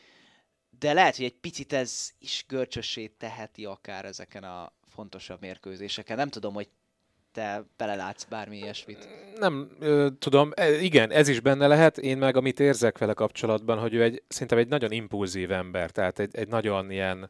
[0.80, 6.18] de lehet, hogy egy picit ez is görcsössé teheti akár ezeken a fontosabb mérkőzéseken.
[6.18, 6.70] Nem tudom, hogy
[7.34, 9.08] te belelátsz bármi ilyesmit.
[9.38, 11.98] Nem ö, tudom, e, igen, ez is benne lehet.
[11.98, 16.20] Én meg amit érzek vele kapcsolatban, hogy ő egy, szerintem egy nagyon impulzív ember, tehát
[16.20, 17.30] egy, egy nagyon ilyen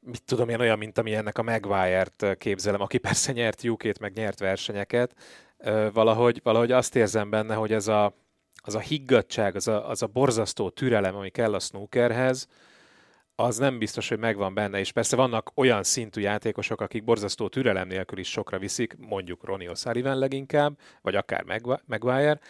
[0.00, 4.12] mit tudom én, olyan, mint ami ennek a Maguire-t képzelem, aki persze nyert UK-t, meg
[4.14, 5.14] nyert versenyeket,
[5.92, 8.14] valahogy, valahogy azt érzem benne, hogy ez a,
[8.54, 12.48] az a higgadság, az a, az a borzasztó türelem, ami kell a snookerhez,
[13.36, 17.88] az nem biztos, hogy megvan benne, és persze vannak olyan szintű játékosok, akik borzasztó türelem
[17.88, 21.44] nélkül is sokra viszik, mondjuk Ronnie O'Sullivan leginkább, vagy akár
[21.86, 22.40] Maguire,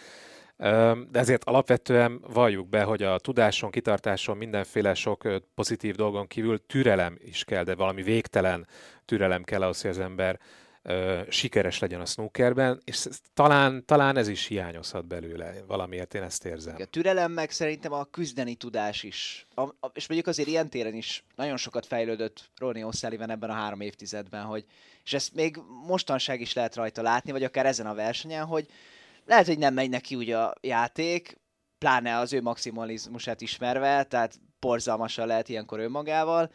[1.11, 7.17] de ezért alapvetően valljuk be, hogy a tudáson, kitartáson, mindenféle sok pozitív dolgon kívül türelem
[7.19, 8.67] is kell, de valami végtelen
[9.05, 10.39] türelem kell ahhoz, hogy az ember
[11.29, 16.77] sikeres legyen a snookerben, és talán, talán ez is hiányozhat belőle, valamiért én ezt érzem.
[16.79, 19.47] A türelem meg szerintem a küzdeni tudás is.
[19.55, 23.55] A, a, és mondjuk azért ilyen téren is nagyon sokat fejlődött Ronnie O'Sullivan ebben a
[23.55, 24.65] három évtizedben, hogy,
[25.05, 28.67] és ezt még mostanság is lehet rajta látni, vagy akár ezen a versenyen, hogy
[29.25, 31.39] lehet, hogy nem megy neki úgy a játék,
[31.79, 36.51] pláne az ő maximalizmusát ismerve, tehát borzalmasan lehet ilyenkor önmagával,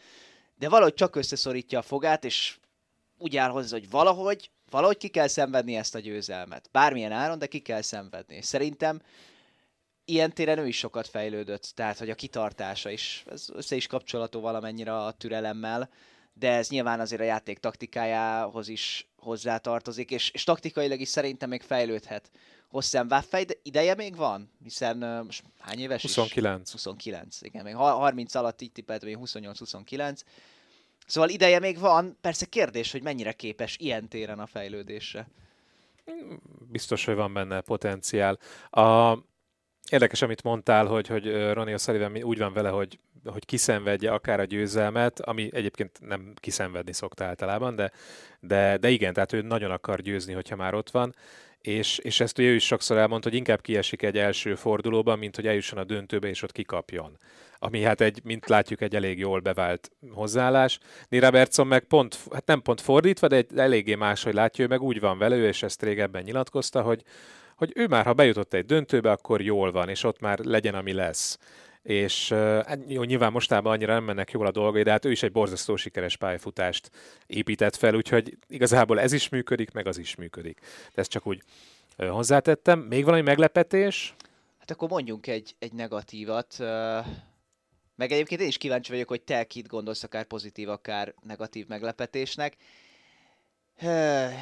[0.57, 2.59] de valahogy csak összeszorítja a fogát, és
[3.21, 6.69] úgy áll hozzá, hogy valahogy, valahogy ki kell szenvedni ezt a győzelmet.
[6.71, 8.41] Bármilyen áron, de ki kell szenvedni.
[8.41, 9.01] Szerintem
[10.05, 14.39] ilyen téren ő is sokat fejlődött, tehát hogy a kitartása is, ez össze is kapcsolatú
[14.39, 15.89] valamennyire a türelemmel,
[16.33, 21.61] de ez nyilván azért a játék taktikájához is hozzátartozik, és, és taktikailag is szerintem még
[21.61, 22.31] fejlődhet.
[22.69, 26.67] Hosszán Waffei, de ideje még van, hiszen uh, most hány éves 29.
[26.67, 26.71] Is?
[26.71, 27.41] 29.
[27.41, 30.19] igen, még 30 alatt így tippeltem, még 28-29.
[31.11, 35.27] Szóval ideje még van, persze kérdés, hogy mennyire képes ilyen téren a fejlődésre.
[36.71, 38.39] Biztos, hogy van benne potenciál.
[38.69, 39.17] A,
[39.89, 44.43] érdekes, amit mondtál, hogy, hogy Ronnie O'Sullivan úgy van vele, hogy, hogy kiszenvedje akár a
[44.43, 47.91] győzelmet, ami egyébként nem kiszenvedni szokta általában, de,
[48.39, 51.15] de, de igen, tehát ő nagyon akar győzni, hogyha már ott van,
[51.61, 55.47] és, és ezt ő is sokszor elmondta, hogy inkább kiesik egy első fordulóban, mint hogy
[55.47, 57.17] eljusson a döntőbe, és ott kikapjon.
[57.59, 60.79] Ami hát egy, mint látjuk, egy elég jól bevált hozzáállás.
[61.09, 64.81] Neil Robertson meg pont, hát nem pont fordítva, de egy eléggé máshogy látja, ő meg
[64.81, 67.03] úgy van vele, és ezt régebben nyilatkozta, hogy,
[67.55, 70.93] hogy ő már, ha bejutott egy döntőbe, akkor jól van, és ott már legyen, ami
[70.93, 71.37] lesz
[71.81, 75.23] és hát jó, nyilván mostában annyira nem mennek jól a dolgai, de hát ő is
[75.23, 76.91] egy borzasztó sikeres pályafutást
[77.25, 80.59] épített fel, úgyhogy igazából ez is működik, meg az is működik.
[80.93, 81.41] De ezt csak úgy
[81.97, 82.79] hozzátettem.
[82.79, 84.15] Még valami meglepetés?
[84.59, 86.55] Hát akkor mondjunk egy, egy negatívat.
[87.95, 92.55] Meg egyébként én is kíváncsi vagyok, hogy te kit gondolsz, akár pozitív, akár negatív meglepetésnek.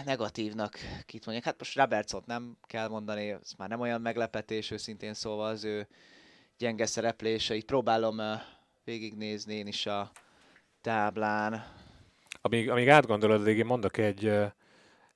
[0.06, 1.48] Negatívnak kit mondjak.
[1.48, 5.88] Hát most Robertsot nem kell mondani, ez már nem olyan meglepetés, őszintén szóval az ő
[6.60, 7.66] gyenge szerepléseit.
[7.66, 8.22] Próbálom
[8.84, 10.12] végignézni én is a
[10.82, 11.66] táblán.
[12.42, 14.32] Amíg, amíg átgondolod, addig én mondok egy,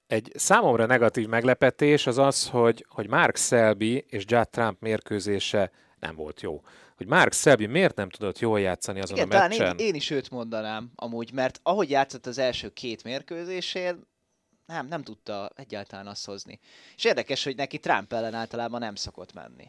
[0.08, 6.16] egy számomra negatív meglepetés az az, hogy, hogy Mark Selby és Judd Trump mérkőzése nem
[6.16, 6.62] volt jó.
[6.98, 9.78] Hogy Mark Selby miért nem tudott jól játszani azon Igen, a meccsen?
[9.78, 14.08] Én, én is őt mondanám amúgy, mert ahogy játszott az első két mérkőzésén,
[14.66, 16.60] nem, nem tudta egyáltalán azt hozni.
[16.96, 19.68] És érdekes, hogy neki Trump ellen általában nem szokott menni.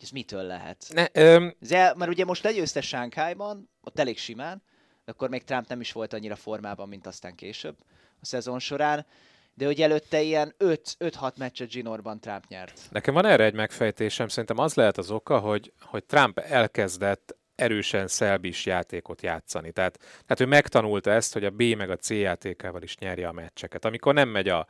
[0.00, 0.86] Ez mitől lehet?
[0.92, 1.54] Ne, öm...
[1.68, 4.62] De, mert ugye most legyőzte Sánkhájban, ott elég simán,
[5.04, 7.76] akkor még Trump nem is volt annyira formában, mint aztán később
[8.20, 9.06] a szezon során,
[9.54, 12.80] de hogy előtte ilyen 5-6 meccset Ginorban Trump nyert.
[12.90, 18.06] Nekem van erre egy megfejtésem, szerintem az lehet az oka, hogy, hogy Trump elkezdett erősen
[18.06, 19.72] szelbis játékot játszani.
[19.72, 23.32] Tehát, tehát ő megtanulta ezt, hogy a B meg a C játékával is nyerje a
[23.32, 23.84] meccseket.
[23.84, 24.66] Amikor nem megy a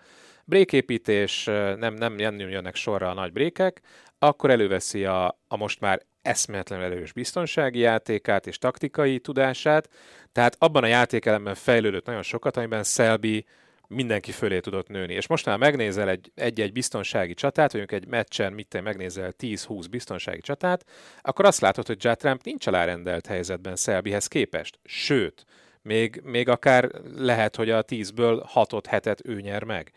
[0.50, 1.44] bréképítés,
[1.76, 3.80] nem, nem jönnek sorra a nagy brékek,
[4.18, 9.88] akkor előveszi a, a most már eszméletlenül erős biztonsági játékát és taktikai tudását,
[10.32, 13.44] tehát abban a játékelemben fejlődött nagyon sokat, amiben Selby
[13.88, 15.14] mindenki fölé tudott nőni.
[15.14, 19.84] És most már megnézel egy, egy-egy biztonsági csatát, vagy egy meccsen, mit te megnézel 10-20
[19.90, 20.84] biztonsági csatát,
[21.20, 24.78] akkor azt látod, hogy Jack Trump nincs alárendelt helyzetben Selbyhez képest.
[24.84, 25.44] Sőt,
[25.82, 29.92] még, még akár lehet, hogy a tízből hatot, hetet ő nyer meg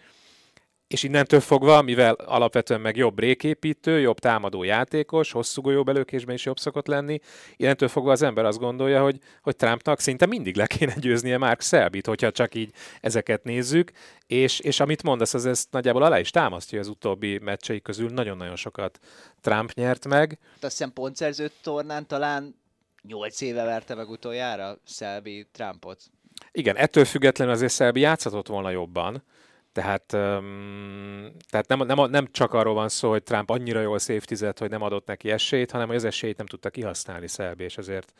[0.93, 6.59] és innentől fogva, mivel alapvetően meg jobb réképítő, jobb támadó játékos, hosszú golyóbelőkésben is jobb
[6.59, 7.19] szokott lenni,
[7.55, 11.61] innentől fogva az ember azt gondolja, hogy, hogy Trumpnak szinte mindig le kéne győznie Mark
[11.61, 13.91] Selbit, hogyha csak így ezeket nézzük,
[14.27, 18.55] és, és amit mondasz, az ezt nagyjából alá is támasztja az utóbbi meccsei közül, nagyon-nagyon
[18.55, 18.99] sokat
[19.41, 20.39] Trump nyert meg.
[20.53, 22.55] Azt hiszem pontszerző tornán talán
[23.07, 26.01] 8 éve verte meg utoljára Selby Trumpot.
[26.51, 29.23] Igen, ettől függetlenül azért Selby játszhatott volna jobban,
[29.73, 30.05] tehát,
[31.49, 34.81] tehát nem, nem, nem csak arról van szó, hogy Trump annyira jól safety hogy nem
[34.81, 38.13] adott neki esélyt, hanem hogy az esélyt nem tudta kihasználni Szelbi, és azért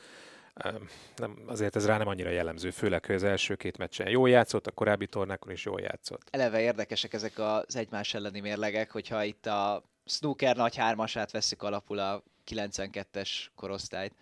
[1.16, 4.68] nem, azért ez rá nem annyira jellemző, főleg, hogy az első két meccsen jól játszott,
[4.68, 6.28] a korábbi tornákon is jól játszott.
[6.32, 12.00] Eleve érdekesek ezek az egymás elleni mérlegek, hogyha itt a snooker nagy hármasát veszük alapul
[12.00, 14.14] a 92-es korosztályt.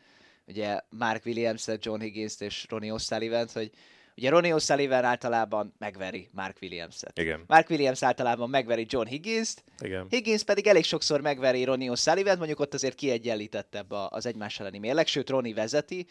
[0.46, 3.72] Ugye Mark williams John higgins és Ronnie O'Sullivan, hogy
[4.18, 7.20] Ugye Ronnie O'Sullivan általában megveri Mark Williams-et.
[7.20, 7.44] Igen.
[7.48, 10.06] Mark Williams általában megveri John Higgins-t, Igen.
[10.10, 15.08] Higgins pedig elég sokszor megveri Ronnie O'Sullivan, mondjuk ott azért kiegyenlítettebb az egymás elleni mérleg,
[15.08, 16.06] sőt Ronnie vezeti,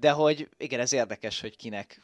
[0.00, 2.02] de hogy igen, ez érdekes, hogy kinek,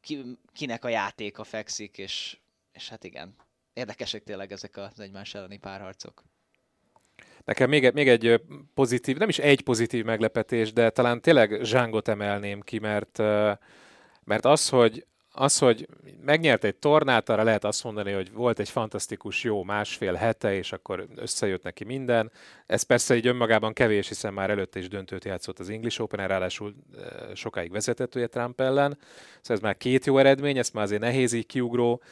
[0.00, 2.36] ki, kinek a játéka fekszik, és,
[2.72, 3.34] és hát igen,
[3.72, 6.22] érdekesek tényleg ezek az egymás elleni párharcok.
[7.44, 8.40] Nekem még, még egy
[8.74, 13.52] pozitív, nem is egy pozitív meglepetés, de talán tényleg Zsángot emelném ki, mert uh,
[14.28, 15.88] mert az, hogy, az, hogy
[16.20, 20.72] megnyert egy tornát, arra lehet azt mondani, hogy volt egy fantasztikus jó másfél hete, és
[20.72, 22.32] akkor összejött neki minden.
[22.66, 26.74] Ez persze így önmagában kevés, hiszen már előtte is döntőt játszott az English Open, ráadásul
[27.34, 28.98] sokáig vezetett ugye Trump ellen.
[29.40, 32.02] Szóval ez már két jó eredmény, ezt már azért nehéz így kiugró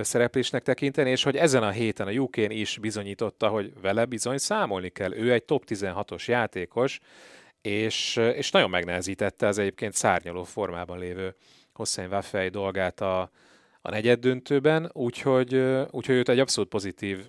[0.00, 4.88] szereplésnek tekinteni, és hogy ezen a héten a uk is bizonyította, hogy vele bizony számolni
[4.88, 5.12] kell.
[5.12, 7.00] Ő egy top 16-os játékos,
[7.62, 11.34] és, és nagyon megnehezítette az egyébként szárnyaló formában lévő
[11.78, 13.20] Hossein Waffei dolgát a,
[13.80, 15.54] a negyed döntőben, úgyhogy,
[15.90, 17.28] úgyhogy őt egy abszolút pozitív,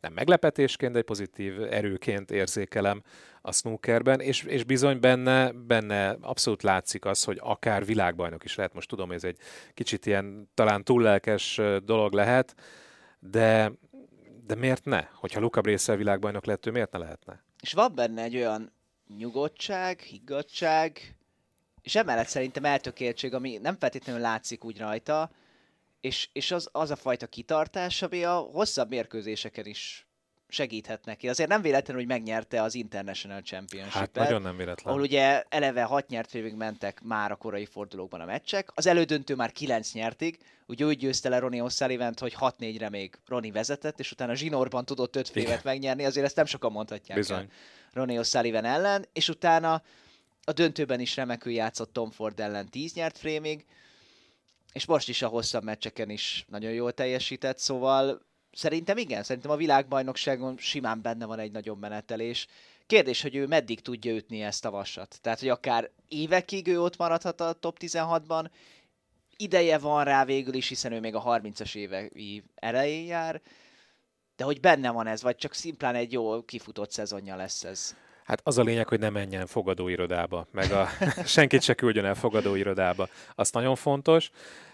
[0.00, 3.02] nem meglepetésként, de egy pozitív erőként érzékelem
[3.40, 8.74] a snookerben, és, és bizony benne, benne abszolút látszik az, hogy akár világbajnok is lehet.
[8.74, 9.38] Most tudom, ez egy
[9.74, 12.54] kicsit ilyen talán túllelkes dolog lehet,
[13.18, 13.72] de,
[14.46, 15.08] de miért ne?
[15.12, 17.44] Hogyha Luca Brészel világbajnok lett, ő miért ne lehetne?
[17.62, 18.72] És van benne egy olyan
[19.16, 21.16] nyugodtság, higgadság,
[21.84, 25.30] és emellett szerintem eltökéltség, ami nem feltétlenül látszik úgy rajta,
[26.00, 30.06] és, és az, az a fajta kitartás, ami a hosszabb mérkőzéseken is
[30.48, 31.28] segíthet neki.
[31.28, 34.92] Azért nem véletlenül, hogy megnyerte az International championship Hát nagyon nem véletlen.
[34.92, 38.70] Ahol ugye eleve hat nyert félig mentek már a korai fordulókban a meccsek.
[38.74, 43.52] Az elődöntő már kilenc nyertig, ugye úgy győzte le Ronnie O'Sullivan, hogy 6-4-re még Ronnie
[43.52, 47.38] vezetett, és utána zsinórban tudott öt févet megnyerni, azért ezt nem sokan mondhatják Bizony.
[47.38, 47.48] el
[47.92, 49.82] Ronnie O'Sullivan ellen, és utána
[50.44, 53.64] a döntőben is remekül játszott Tom Ford ellen 10 nyert frémig,
[54.72, 59.56] és most is a hosszabb meccseken is nagyon jól teljesített, szóval szerintem igen, szerintem a
[59.56, 62.46] világbajnokságon simán benne van egy nagyobb menetelés.
[62.86, 65.18] Kérdés, hogy ő meddig tudja ütni ezt a vasat.
[65.20, 68.50] Tehát, hogy akár évekig ő ott maradhat a top 16-ban,
[69.36, 73.40] ideje van rá végül is, hiszen ő még a 30-as évei elején jár,
[74.36, 77.96] de hogy benne van ez, vagy csak szimplán egy jó kifutott szezonja lesz ez.
[78.24, 80.88] Hát az a lényeg, hogy ne menjen fogadóirodába, meg a,
[81.24, 83.08] senkit se küldjön el fogadóirodába.
[83.34, 84.30] Az nagyon fontos.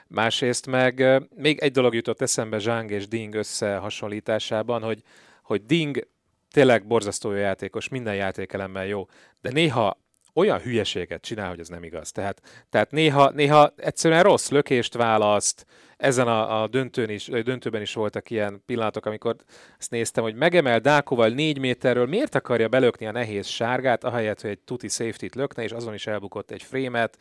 [0.06, 5.02] Másrészt meg még egy dolog jutott eszembe Zsang és Ding összehasonlításában, hogy,
[5.42, 6.08] hogy Ding
[6.50, 9.08] tényleg borzasztó jó játékos, minden játékelemmel jó,
[9.40, 9.98] de néha
[10.34, 12.12] olyan hülyeséget csinál, hogy ez nem igaz.
[12.12, 15.66] Tehát, tehát néha, néha egyszerűen rossz lökést választ,
[16.00, 19.36] ezen a, a döntőn is, döntőben is voltak ilyen pillanatok, amikor
[19.78, 24.50] ezt néztem, hogy megemel Dákóval négy méterről, miért akarja belökni a nehéz sárgát, ahelyett, hogy
[24.50, 27.18] egy tuti safety-t lökne, és azon is elbukott egy frémet.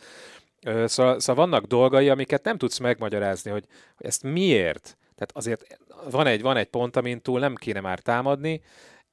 [0.62, 4.98] Szóval, szóval vannak dolgai, amiket nem tudsz megmagyarázni, hogy, hogy ezt miért.
[5.16, 5.78] Tehát azért
[6.10, 8.62] van egy, van egy pont, amin túl nem kéne már támadni,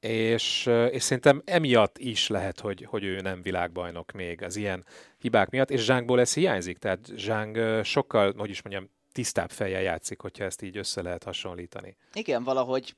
[0.01, 4.85] és, és szerintem emiatt is lehet, hogy, hogy ő nem világbajnok még az ilyen
[5.19, 10.21] hibák miatt, és Zsángból ez hiányzik, tehát Zsáng sokkal, hogy is mondjam, tisztább fejjel játszik,
[10.21, 11.97] hogyha ezt így össze lehet hasonlítani.
[12.13, 12.95] Igen, valahogy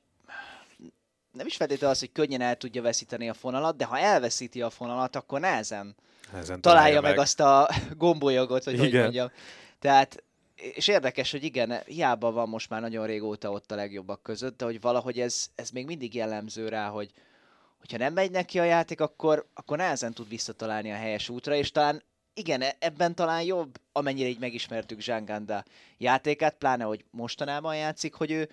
[1.31, 4.69] nem is feltétlenül az, hogy könnyen el tudja veszíteni a fonalat, de ha elveszíti a
[4.69, 5.95] fonalat, akkor nehezen,
[6.31, 7.11] nehezen találja, találja meg.
[7.11, 8.85] meg azt a gombolyogot, vagy Igen.
[8.85, 9.31] hogy mondjam.
[9.79, 10.23] Tehát,
[10.61, 14.65] és érdekes, hogy igen, hiába van most már nagyon régóta ott a legjobbak között, de
[14.65, 17.11] hogy valahogy ez, ez még mindig jellemző rá, hogy
[17.79, 21.71] hogyha nem megy neki a játék, akkor, akkor nehezen tud visszatalálni a helyes útra, és
[21.71, 22.03] talán
[22.33, 25.63] igen, e- ebben talán jobb, amennyire így megismertük Zsánganda
[25.97, 28.49] játékát, pláne, hogy mostanában játszik, hogy ő,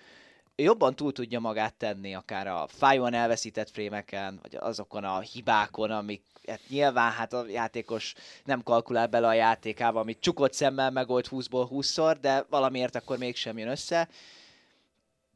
[0.63, 6.23] jobban túl tudja magát tenni, akár a fájóan elveszített frémeken, vagy azokon a hibákon, amik
[6.47, 8.13] hát nyilván hát a játékos
[8.45, 13.57] nem kalkulál bele a játékába, amit csukott szemmel megold 20-ból 20-szor, de valamiért akkor mégsem
[13.57, 14.09] jön össze.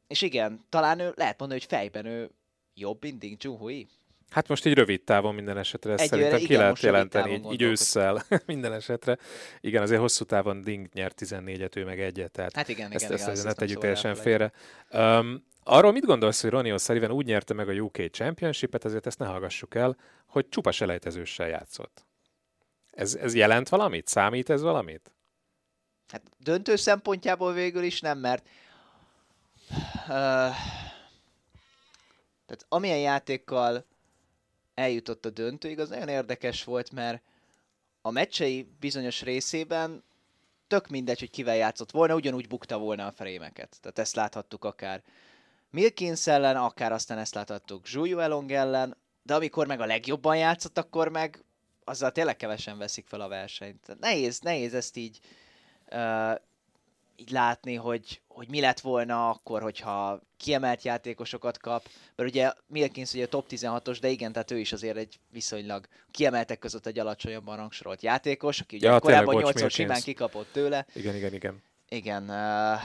[0.06, 2.30] És igen, talán ő lehet mondani, hogy fejben ő
[2.74, 3.88] jobb, mint Ding Junhui.
[4.32, 7.62] Hát most így rövid távon minden esetre ezt szerintem ki igen, lehet jelenteni, így, így
[7.62, 9.18] ősszel minden esetre.
[9.60, 13.14] Igen, azért hosszú távon Ding nyert 14-et, ő meg egyet, tehát Hát igen, ezt, igen,
[13.14, 14.52] ezt, igen, ezt ne tegyük szabad teljesen félre.
[14.90, 19.18] Um, arról mit gondolsz, hogy Ronnie O'Sullivan úgy nyerte meg a UK Championship-et, ezért ezt
[19.18, 22.06] ne hallgassuk el, hogy csupa selejtezőssel játszott.
[22.90, 24.06] Ez, ez jelent valamit?
[24.06, 25.12] Számít ez valamit?
[26.08, 28.46] Hát döntő szempontjából végül is nem, mert
[30.00, 30.54] uh,
[32.46, 33.86] tehát amilyen játékkal
[34.74, 37.22] eljutott a döntőig, az nagyon érdekes volt, mert
[38.02, 40.02] a meccsei bizonyos részében
[40.66, 43.76] tök mindegy, hogy kivel játszott volna, ugyanúgy bukta volna a frémeket.
[43.80, 45.02] Tehát ezt láthattuk akár
[45.70, 50.78] Milkins ellen, akár aztán ezt láthattuk Zsúlyó Elong ellen, de amikor meg a legjobban játszott,
[50.78, 51.44] akkor meg
[51.84, 53.96] azzal tényleg kevesen veszik fel a versenyt.
[54.00, 55.20] Nehéz, nehéz ezt így,
[55.90, 56.34] uh,
[57.22, 63.12] így látni, hogy, hogy mi lett volna akkor, hogyha kiemelt játékosokat kap, mert ugye Milkins
[63.12, 67.56] ugye top 16-os, de igen, tehát ő is azért egy viszonylag kiemeltek között egy alacsonyabban
[67.56, 69.74] rangsorolt játékos, aki ugye Ja, korábban bocs, 8 Milkins.
[69.74, 70.86] simán kikapott tőle.
[70.94, 71.62] Igen, igen, igen.
[71.88, 72.80] Igen, uh,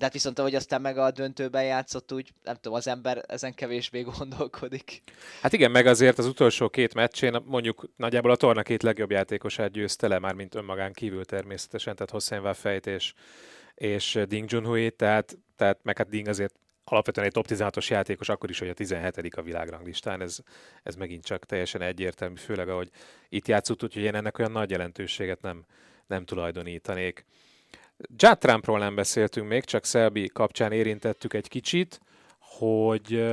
[0.00, 3.54] de hát viszont ahogy aztán meg a döntőben játszott, úgy nem tudom, az ember ezen
[3.54, 5.02] kevésbé gondolkodik.
[5.42, 9.70] Hát igen, meg azért az utolsó két meccsén mondjuk nagyjából a torna két legjobb játékosát
[9.70, 13.12] győzte le, már mint önmagán kívül természetesen, tehát Hossein Waffeit és,
[13.74, 18.50] és Ding Junhui, tehát, tehát meg hát Ding azért alapvetően egy top 16-os játékos, akkor
[18.50, 20.38] is, hogy a 17 a világranglistán, ez,
[20.82, 22.90] ez megint csak teljesen egyértelmű, főleg ahogy
[23.28, 25.64] itt játszott, úgyhogy én ennek olyan nagy jelentőséget nem,
[26.06, 27.24] nem tulajdonítanék.
[28.16, 32.00] Judd Trumpról nem beszéltünk még, csak Selby kapcsán érintettük egy kicsit,
[32.38, 33.24] hogy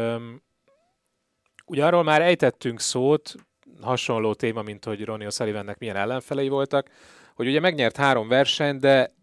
[1.65, 3.35] ugye arról már ejtettünk szót,
[3.81, 6.89] hasonló téma, mint hogy Ronnie O'Sullivannek milyen ellenfelei voltak,
[7.35, 9.13] hogy ugye megnyert három versenyt, de,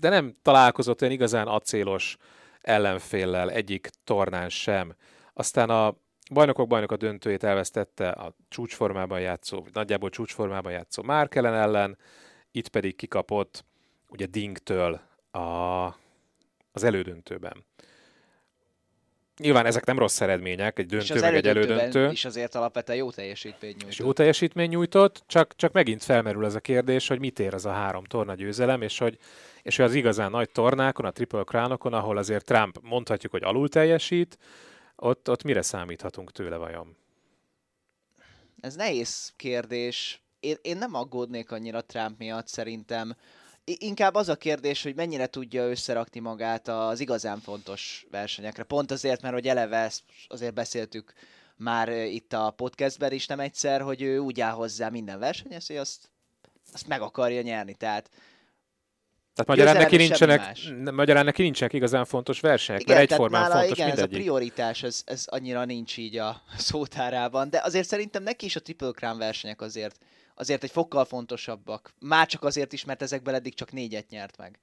[0.00, 2.16] de nem találkozott olyan igazán acélos
[2.60, 4.94] ellenféllel egyik tornán sem.
[5.32, 5.94] Aztán a
[6.32, 11.98] bajnokok bajnoka döntőjét elvesztette a csúcsformában játszó, vagy nagyjából csúcsformában játszó Márkelen ellen,
[12.50, 13.64] itt pedig kikapott
[14.08, 15.00] ugye Dingtől
[15.30, 15.86] a,
[16.72, 17.64] az elődöntőben.
[19.36, 22.10] Nyilván ezek nem rossz eredmények, egy és döntő, meg egy elődöntő.
[22.10, 23.90] is azért alapvetően jó teljesítmény nyújtott.
[23.90, 27.66] És jó teljesítmény nyújtott, csak, csak megint felmerül ez a kérdés, hogy mit ér az
[27.66, 29.18] a három torna győzelem, és hogy,
[29.62, 33.68] és hogy az igazán nagy tornákon, a Triple Crownokon, ahol azért Trump mondhatjuk, hogy alul
[33.68, 34.38] teljesít,
[34.96, 36.96] ott, ott mire számíthatunk tőle vajon?
[38.60, 40.22] Ez nehéz kérdés.
[40.40, 43.16] Én, én nem aggódnék annyira Trump miatt szerintem.
[43.74, 48.62] Inkább az a kérdés, hogy mennyire tudja összerakni magát az igazán fontos versenyekre.
[48.62, 51.12] Pont azért, mert hogy eleve ezt azért beszéltük
[51.56, 55.76] már itt a podcastben is nem egyszer, hogy ő úgy áll hozzá minden versenyhez, hogy
[55.76, 56.10] azt,
[56.72, 57.74] azt meg akarja nyerni.
[57.74, 58.10] Tehát
[59.34, 63.54] Tehát magyarán neki, nincsenek, ne- magyarán neki nincsenek igazán fontos versenyek, Igen, mert egyformán nála,
[63.60, 64.24] fontos igen, ez a mindegyik.
[64.24, 68.90] prioritás, ez, ez annyira nincs így a szótárában, de azért szerintem neki is a Triple
[68.90, 69.98] Crown versenyek azért,
[70.38, 71.92] azért egy fokkal fontosabbak.
[72.00, 74.58] Már csak azért is, mert ezekből eddig csak négyet nyert meg.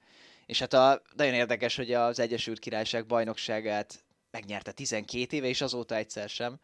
[0.45, 5.95] És hát a, nagyon érdekes, hogy az Egyesült Királyság bajnokságát megnyerte 12 éve, és azóta
[5.95, 6.59] egyszer sem.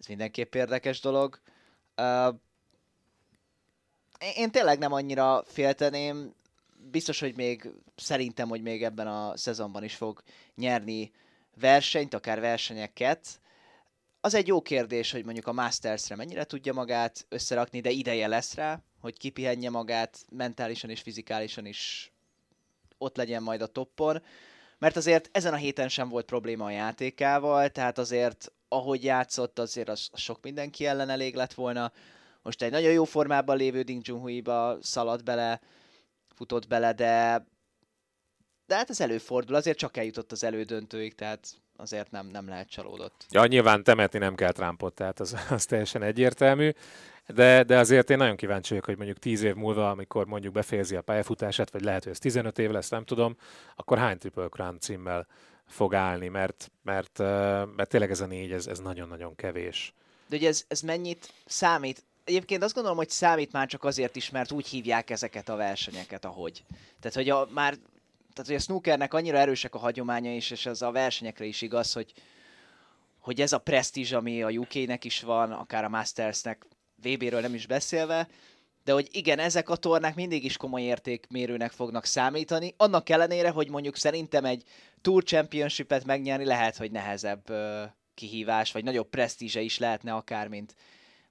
[0.00, 1.40] Ez mindenképp érdekes dolog.
[1.96, 2.34] Uh,
[4.18, 6.34] én- én tényleg nem annyira félteném,
[6.90, 10.22] biztos, hogy még szerintem, hogy még ebben a szezonban is fog
[10.54, 11.12] nyerni
[11.60, 13.40] versenyt, akár versenyeket.
[14.24, 18.54] Az egy jó kérdés, hogy mondjuk a Masters-re mennyire tudja magát összerakni, de ideje lesz
[18.54, 22.12] rá, hogy kipihenje magát mentálisan és fizikálisan is
[22.98, 24.22] ott legyen majd a toppon.
[24.78, 29.88] Mert azért ezen a héten sem volt probléma a játékával, tehát azért ahogy játszott, azért
[29.88, 31.92] az, sok mindenki ellen elég lett volna.
[32.42, 35.60] Most egy nagyon jó formában lévő Ding Junhui-ba szaladt bele,
[36.34, 37.46] futott bele, de
[38.66, 43.26] de hát ez előfordul, azért csak eljutott az elődöntőig, tehát azért nem, nem lehet csalódott.
[43.30, 46.70] Ja, nyilván temetni nem kell Trumpot, tehát az, az teljesen egyértelmű,
[47.26, 50.96] de, de azért én nagyon kíváncsi vagyok, hogy mondjuk 10 év múlva, amikor mondjuk befejezi
[50.96, 53.36] a pályafutását, vagy lehet, hogy ez 15 év lesz, nem tudom,
[53.76, 55.26] akkor hány Triple Crown címmel
[55.66, 57.18] fog állni, mert, mert,
[57.76, 59.94] mert tényleg ez a négy, ez, ez nagyon-nagyon kevés.
[60.28, 62.04] De ugye ez, ez mennyit számít?
[62.24, 66.24] Egyébként azt gondolom, hogy számít már csak azért is, mert úgy hívják ezeket a versenyeket,
[66.24, 66.64] ahogy.
[67.00, 67.74] Tehát, hogy a, már
[68.34, 71.92] tehát, hogy a snookernek annyira erősek a hagyománya is, és ez a versenyekre is igaz,
[71.92, 72.12] hogy,
[73.18, 76.66] hogy ez a presztízs, ami a UK-nek is van, akár a Mastersnek,
[77.02, 78.28] VB-ről nem is beszélve,
[78.84, 83.68] de hogy igen, ezek a tornák mindig is komoly értékmérőnek fognak számítani, annak ellenére, hogy
[83.68, 84.62] mondjuk szerintem egy
[85.00, 87.82] Tour Championship-et megnyerni lehet, hogy nehezebb ö,
[88.14, 90.74] kihívás, vagy nagyobb presztízse is lehetne akár, mint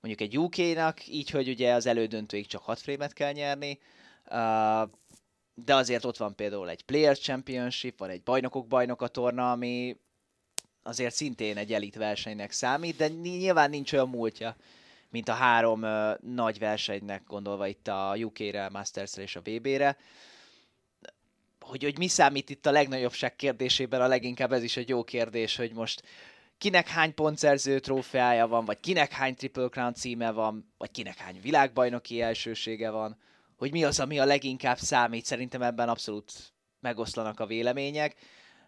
[0.02, 3.80] mondjuk egy UK-nak, így, hogy ugye az elődöntőig csak 6 frémet kell nyerni,
[4.30, 4.90] uh,
[5.54, 9.98] de azért ott van például egy Players Championship, van egy bajnokok bajnoka torna, ami
[10.84, 14.56] azért szintén egy elit versenynek számít, de nyilván nincs olyan múltja,
[15.10, 19.98] mint a három uh, nagy versenynek gondolva itt a UK-re, Masters-re és a VB-re.
[21.60, 25.56] Hogy, hogy mi számít itt a legnagyobbság kérdésében, a leginkább ez is egy jó kérdés,
[25.56, 26.04] hogy most
[26.58, 31.40] kinek hány pontszerző trófeája van, vagy kinek hány Triple Crown címe van, vagy kinek hány
[31.42, 33.18] világbajnoki elsősége van,
[33.58, 38.16] hogy mi az, ami a leginkább számít, szerintem ebben abszolút megoszlanak a vélemények,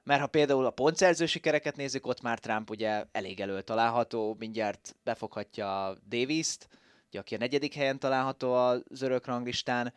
[0.04, 4.96] mert ha például a pontszerző sikereket nézzük, ott már Trump ugye elég elő található, mindjárt
[5.04, 6.68] befoghatja Davis-t,
[7.08, 9.94] ugye, aki a negyedik helyen található az örök ranglistán,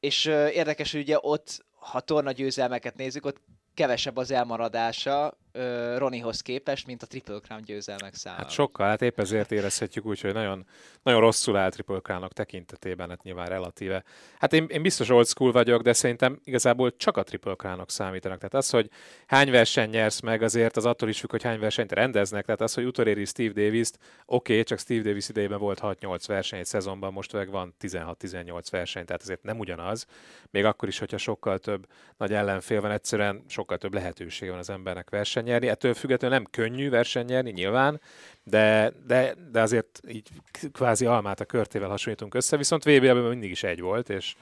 [0.00, 3.40] és érdekes, hogy ugye ott, ha torna győzelmeket nézzük, ott
[3.74, 8.36] kevesebb az elmaradása uh, Ronihoz képest, mint a Triple Crown győzelmek száma.
[8.36, 10.66] Hát sokkal, hát épp ezért érezhetjük úgy, hogy nagyon,
[11.02, 14.04] nagyon rosszul áll Triple crown tekintetében, hát nyilván relatíve.
[14.38, 18.36] Hát én, én biztos old school vagyok, de szerintem igazából csak a Triple crown számítanak.
[18.36, 18.90] Tehát az, hogy
[19.26, 22.44] hány verseny nyersz meg, azért az attól is függ, hogy hány versenyt rendeznek.
[22.44, 26.58] Tehát az, hogy utoléri Steve Davis-t, oké, okay, csak Steve Davis idejében volt 6-8 verseny
[26.58, 30.06] egy szezonban, most meg van 16-18 verseny, tehát azért nem ugyanaz.
[30.50, 31.86] Még akkor is, hogyha sokkal több
[32.16, 35.10] nagy ellenfél van, egyszerűen sokkal több lehetőség van az embernek
[35.44, 35.68] versenyerni.
[35.68, 38.00] Ettől függetlenül nem könnyű versenyerni nyilván,
[38.44, 40.28] de, de, de azért így
[40.72, 44.34] kvázi almát a körtével hasonlítunk össze, viszont VB-ben mindig is egy volt, és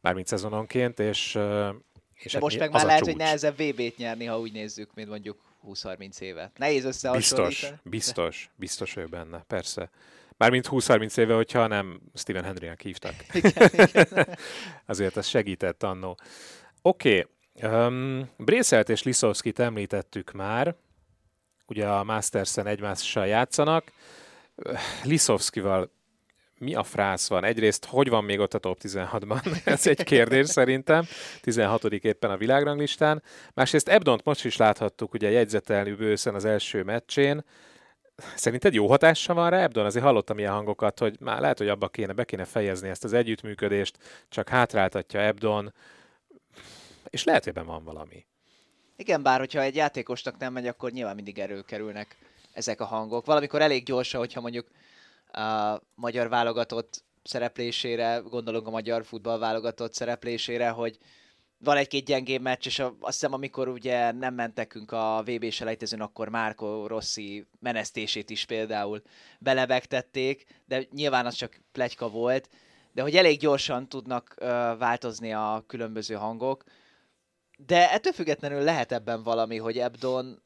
[0.00, 1.38] mármint szezononként, és,
[2.14, 3.08] és de hát most meg már lehet, csúcs.
[3.08, 5.38] hogy nehezebb VB-t nyerni, ha úgy nézzük, mint mondjuk
[5.68, 6.52] 20-30 éve.
[6.56, 7.48] Nehéz összehasonlítani.
[7.48, 9.90] Biztos, biztos, biztos vagyok benne, persze.
[10.36, 13.14] Mármint 20-30 éve, hogyha nem Steven Henry-nek hívtak.
[13.32, 14.28] Igen, igen.
[14.86, 16.18] Azért ez segített annó.
[16.82, 17.26] Oké, okay.
[17.62, 20.74] Um, Brészelt és Liszowskit említettük már,
[21.66, 23.92] ugye a Masters-en egymással játszanak.
[25.04, 25.90] Liszowskival
[26.58, 27.44] mi a frász van?
[27.44, 29.56] Egyrészt, hogy van még ott a top 16-ban?
[29.64, 31.04] Ez egy kérdés szerintem.
[31.40, 33.22] 16 éppen a világranglistán.
[33.54, 37.44] Másrészt Ebdont most is láthattuk, ugye jegyzetelni bőszen az első meccsén.
[38.34, 39.84] Szerinted jó hatása van rá Ebdon?
[39.84, 43.12] Azért hallottam ilyen hangokat, hogy már lehet, hogy abba kéne, be kéne fejezni ezt az
[43.12, 43.98] együttműködést,
[44.28, 45.72] csak hátráltatja Ebdon
[47.10, 48.26] és lehet, hogy van valami.
[48.96, 52.16] Igen, bár hogyha egy játékosnak nem megy, akkor nyilván mindig előkerülnek
[52.52, 53.26] ezek a hangok.
[53.26, 54.70] Valamikor elég gyorsan, hogyha mondjuk
[55.32, 60.98] a magyar válogatott szereplésére, gondolunk a magyar futball válogatott szereplésére, hogy
[61.58, 66.28] van egy-két gyengébb meccs, és azt hiszem, amikor ugye nem mentekünk a vb selejtezőn, akkor
[66.28, 69.02] Márko Rossi menesztését is például
[69.38, 72.48] belebegtették, de nyilván az csak plegyka volt,
[72.92, 74.34] de hogy elég gyorsan tudnak
[74.78, 76.64] változni a különböző hangok,
[77.66, 80.42] de ettől függetlenül lehet ebben valami, hogy Ebdon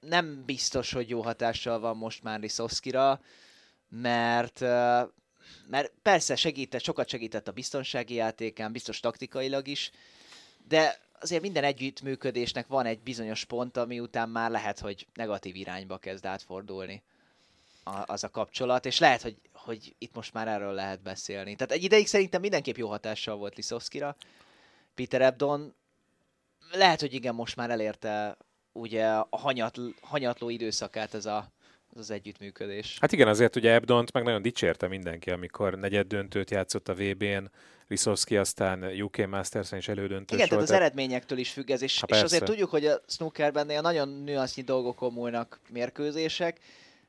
[0.00, 3.20] nem biztos, hogy jó hatással van most már Liszowskira,
[3.88, 4.60] mert,
[5.66, 9.90] mert persze segített, sokat segített a biztonsági játékán, biztos taktikailag is,
[10.68, 15.98] de azért minden együttműködésnek van egy bizonyos pont, ami után már lehet, hogy negatív irányba
[15.98, 17.02] kezd átfordulni
[18.06, 21.56] az a kapcsolat, és lehet, hogy, hogy itt most már erről lehet beszélni.
[21.56, 24.16] Tehát egy ideig szerintem mindenképp jó hatással volt Liszowskira.
[24.94, 25.74] Peter Ebdon
[26.72, 28.36] lehet, hogy igen, most már elérte
[28.72, 31.52] ugye a hanyatl, hanyatló időszakát ez a,
[31.88, 32.96] az, az együttműködés.
[33.00, 37.50] Hát igen, azért ugye Ebdont meg nagyon dicsérte mindenki, amikor negyed döntőt játszott a VB-n,
[37.88, 42.06] Liszowski aztán UK Masters-en is elődöntős Igen, tehát az eredményektől is függ ez, és, ha,
[42.16, 46.60] és azért tudjuk, hogy a snookerben nagyon nüansznyi dolgokon múlnak mérkőzések,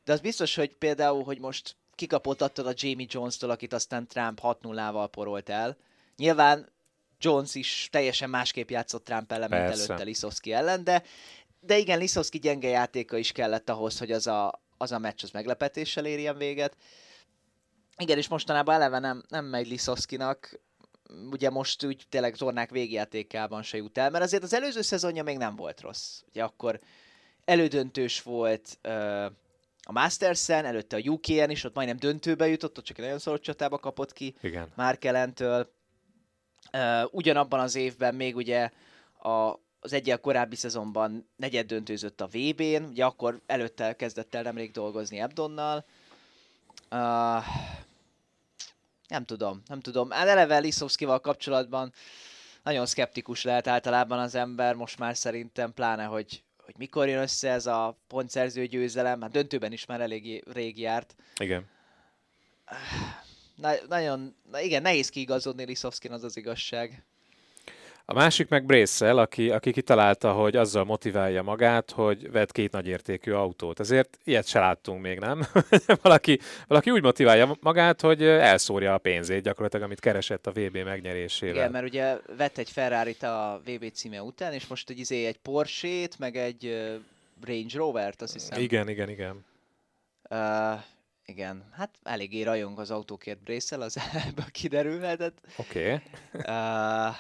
[0.04, 4.40] de az biztos, hogy például, hogy most kikapott attól a Jamie Jones-tól, akit aztán Trump
[4.44, 5.78] 6-0-val porolt el.
[6.18, 6.70] Nyilván
[7.24, 11.04] Jones is teljesen másképp játszott Trump ellen, mint előtte Liszowski ellen, de,
[11.60, 15.30] de igen, Liszowski gyenge játéka is kellett ahhoz, hogy az a, az a meccs az
[15.32, 16.76] meglepetéssel érjen véget.
[17.98, 20.60] Igen, és mostanában eleve nem, nem megy Liszowskinak,
[21.32, 25.38] ugye most úgy tényleg tornák végjátékában se jut el, mert azért az előző szezonja még
[25.38, 26.22] nem volt rossz.
[26.28, 26.80] Ugye akkor
[27.46, 29.26] elődöntős volt uh,
[29.86, 33.40] a Masters-en, előtte a UK-en is, ott majdnem döntőbe jutott, ott csak egy nagyon szoros
[33.40, 34.72] csatába kapott ki Igen.
[34.76, 35.72] Márkelentől.
[36.74, 38.70] Uh, ugyanabban az évben még ugye
[39.22, 44.72] a, az egyel korábbi szezonban negyed döntőzött a VB-n, ugye akkor előtte kezdett el nemrég
[44.72, 45.86] dolgozni Ebdonnal.
[46.92, 47.44] Uh,
[49.08, 50.10] nem tudom, nem tudom.
[50.10, 51.94] Hát eleve Liszowskival kapcsolatban
[52.64, 57.50] nagyon szkeptikus lehet általában az ember, most már szerintem pláne, hogy, hogy mikor jön össze
[57.50, 61.16] ez a pontszerző győzelem, hát döntőben is már elég rég járt.
[61.40, 61.66] Igen.
[63.56, 67.04] Na- nagyon, na igen, nehéz kiigazodni Liszowskin, az az igazság.
[68.06, 73.32] A másik meg Bracel, aki, aki kitalálta, hogy azzal motiválja magát, hogy vett két nagyértékű
[73.32, 73.80] autót.
[73.80, 75.48] Ezért ilyet se láttunk még, nem?
[76.02, 81.56] valaki, valaki úgy motiválja magát, hogy elszórja a pénzét gyakorlatilag, amit keresett a VB megnyerésével.
[81.56, 85.38] Igen, mert ugye vett egy ferrari a VB címe után, és most egy, izé, egy
[85.38, 86.92] Porsche-t, meg egy
[87.46, 88.62] Range Rover-t, azt hiszem.
[88.62, 89.46] Igen, igen, igen.
[90.30, 90.84] Uh,
[91.26, 93.98] igen, hát eléggé rajong az autókért Bracel, az
[94.28, 95.38] ebből kiderülhetett.
[95.58, 95.80] Oké.
[95.80, 96.02] Okay.
[96.34, 97.16] Uh,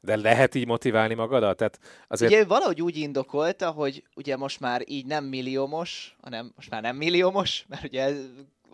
[0.00, 1.56] De lehet így motiválni magadat?
[1.56, 2.32] Tehát azért...
[2.32, 6.96] Ugye valahogy úgy indokolta, hogy ugye most már így nem milliómos, hanem most már nem
[6.96, 8.12] milliómos, mert ugye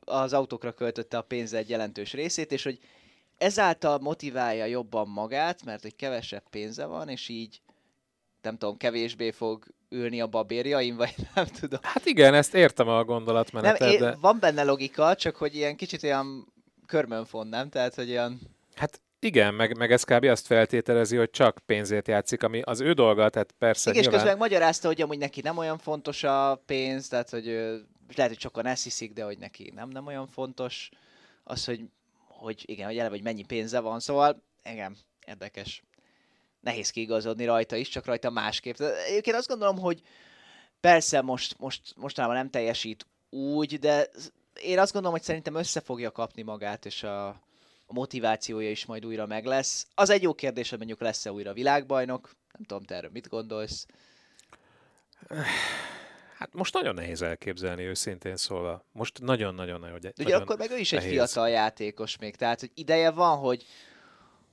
[0.04, 2.78] az autókra költötte a pénze egy jelentős részét, és hogy
[3.38, 7.60] ezáltal motiválja jobban magát, mert hogy kevesebb pénze van, és így
[8.42, 11.80] nem tudom, kevésbé fog ülni a babérjaim, vagy nem tudom.
[11.82, 14.16] Hát igen, ezt értem a Nem, gondolatmenetet, én, de...
[14.20, 16.52] Van benne logika, csak hogy ilyen kicsit olyan
[16.86, 17.68] körmönfon, nem?
[17.68, 18.40] Tehát, hogy olyan...
[18.74, 20.24] Hát igen, meg, meg ez kb.
[20.24, 24.24] azt feltételezi, hogy csak pénzért játszik, ami az ő dolga, tehát persze Igen, és nyilván...
[24.24, 27.44] közben magyarázta, hogy amúgy neki nem olyan fontos a pénz, tehát hogy
[28.14, 30.90] lehet, hogy sokan ezt hiszik, de hogy neki nem, nem olyan fontos
[31.44, 31.80] az, hogy,
[32.28, 35.82] hogy igen, hogy eleve, hogy mennyi pénze van, szóval igen, érdekes.
[36.64, 38.80] Nehéz kiigazodni rajta is, csak rajta másképp.
[38.80, 40.02] Egyébként azt gondolom, hogy
[40.80, 44.08] persze most, most mostanában nem teljesít úgy, de
[44.62, 47.26] én azt gondolom, hogy szerintem össze fogja kapni magát, és a,
[47.86, 49.86] a motivációja is majd újra meg lesz.
[49.94, 52.30] Az egy jó kérdés, hogy mondjuk lesz-e újra világbajnok.
[52.52, 53.86] Nem tudom, te erről mit gondolsz.
[56.38, 58.84] Hát most nagyon nehéz elképzelni, őszintén szólva.
[58.92, 61.14] Most nagyon-nagyon-nagyon De ugye akkor meg ő is egy nehéz.
[61.14, 63.64] fiatal játékos még, tehát hogy ideje van, hogy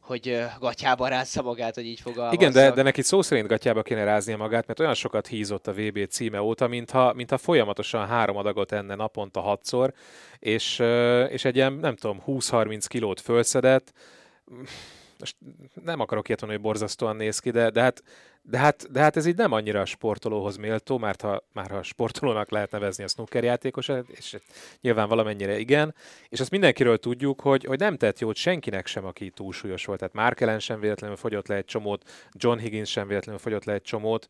[0.02, 2.41] hogy gatyába rázza magát, hogy így fogalmazzak.
[2.41, 5.74] Igen, de, de neki szó szerint gatyába kéne ráznia magát, mert olyan sokat hízott a
[5.74, 9.93] VB címe óta, mintha, mintha folyamatosan három adagot enne naponta hatszor,
[10.39, 10.80] és,
[11.30, 13.93] és egy ilyen, nem tudom, 20-30 kilót fölszedett.
[15.22, 15.36] Most
[15.84, 18.03] nem akarok ilyet mondani, hogy borzasztóan néz ki, de, de, hát,
[18.41, 22.51] de, hát, de hát ez így nem annyira sportolóhoz méltó, mert ha, már ha sportolónak
[22.51, 24.38] lehet nevezni a snooker játékosát, és
[24.82, 25.95] nyilván valamennyire igen,
[26.30, 29.99] és azt mindenkiről tudjuk, hogy, hogy nem tett jót senkinek sem, aki túlsúlyos volt.
[29.99, 33.74] Tehát Mark Allen sem véletlenül fogyott le egy csomót, John Higgins sem véletlenül fogyott le
[33.74, 34.28] egy csomót,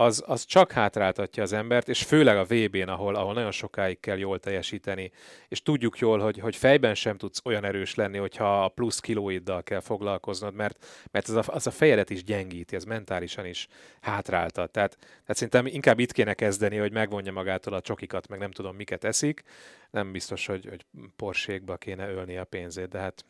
[0.00, 4.18] az, az csak hátráltatja az embert, és főleg a VB-n, ahol, ahol nagyon sokáig kell
[4.18, 5.12] jól teljesíteni,
[5.48, 9.62] és tudjuk jól, hogy, hogy fejben sem tudsz olyan erős lenni, hogyha a plusz kilóiddal
[9.62, 13.68] kell foglalkoznod, mert, mert az, a, az a fejedet is gyengíti, ez mentálisan is
[14.00, 14.70] hátráltat.
[14.70, 18.76] Tehát, tehát szerintem inkább itt kéne kezdeni, hogy megvonja magától a csokikat, meg nem tudom
[18.76, 19.42] miket eszik.
[19.90, 20.84] Nem biztos, hogy, hogy
[21.16, 23.24] porsékba kéne ölni a pénzét, de hát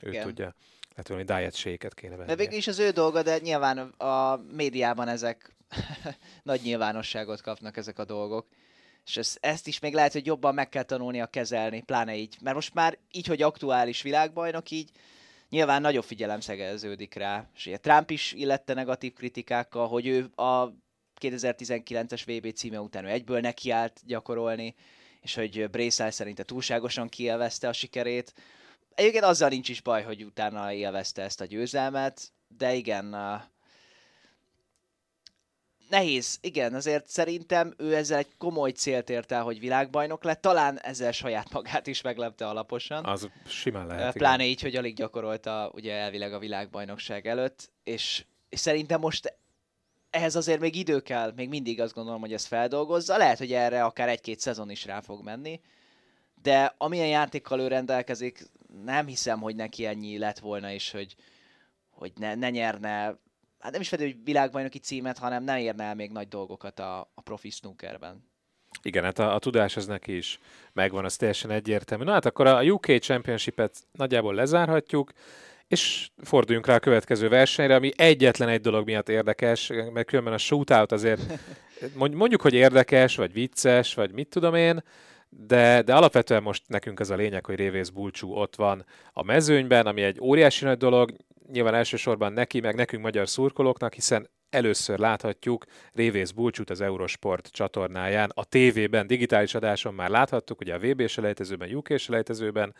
[0.00, 0.22] ő Igen.
[0.22, 0.54] tudja.
[0.88, 2.28] Lehet valami diet kéne venni.
[2.28, 5.55] De végül is az ő dolga, de nyilván a médiában ezek
[6.42, 8.46] nagy nyilvánosságot kapnak ezek a dolgok.
[9.04, 12.36] És ezt, ezt is még lehet, hogy jobban meg kell tanulnia kezelni, pláne így.
[12.40, 14.90] Mert most már így, hogy aktuális világbajnok, így
[15.48, 17.48] nyilván nagyobb figyelem szegeződik rá.
[17.54, 20.72] És ugye Trump is illette negatív kritikákkal, hogy ő a
[21.20, 24.74] 2019-es VB címe után ő egyből nekiállt gyakorolni,
[25.20, 28.32] és hogy Bracel szerinte túlságosan kielvezte a sikerét.
[28.94, 33.14] Egyébként azzal nincs is baj, hogy utána élvezte ezt a győzelmet, de igen,
[35.88, 40.80] nehéz, igen, azért szerintem ő ezzel egy komoly célt ért el, hogy világbajnok lett, talán
[40.80, 43.04] ezzel saját magát is meglepte alaposan.
[43.04, 44.00] Az simán lehet.
[44.00, 44.12] Igen.
[44.12, 49.38] Pláne így, hogy alig gyakorolta ugye elvileg a világbajnokság előtt, és, és szerintem most
[50.10, 53.16] ehhez azért még idő kell, még mindig azt gondolom, hogy ezt feldolgozza.
[53.16, 55.60] Lehet, hogy erre akár egy-két szezon is rá fog menni,
[56.42, 58.50] de amilyen játékkal ő rendelkezik,
[58.84, 61.14] nem hiszem, hogy neki ennyi lett volna, és hogy,
[61.90, 63.18] hogy ne, ne nyerne,
[63.66, 66.98] hát nem is feltétlenül hogy világbajnoki címet, hanem ne érne el még nagy dolgokat a,
[67.14, 68.24] a profi snookerben.
[68.82, 70.38] Igen, hát a, a tudás az neki is
[70.72, 72.04] megvan, az teljesen egyértelmű.
[72.04, 75.10] Na hát akkor a UK Championship-et nagyjából lezárhatjuk,
[75.68, 80.38] és forduljunk rá a következő versenyre, ami egyetlen egy dolog miatt érdekes, mert különben a
[80.38, 81.20] shootout azért
[81.98, 84.82] mond- mondjuk, hogy érdekes, vagy vicces, vagy mit tudom én,
[85.38, 89.86] de, de alapvetően most nekünk az a lényeg, hogy Révész Bulcsú ott van a mezőnyben,
[89.86, 91.12] ami egy óriási nagy dolog,
[91.52, 98.30] nyilván elsősorban neki, meg nekünk magyar szurkolóknak, hiszen először láthatjuk Révész Bulcsút az Eurosport csatornáján,
[98.34, 102.74] a tévében, digitális adáson már láthattuk, ugye a VB selejtezőben, UK selejtezőben,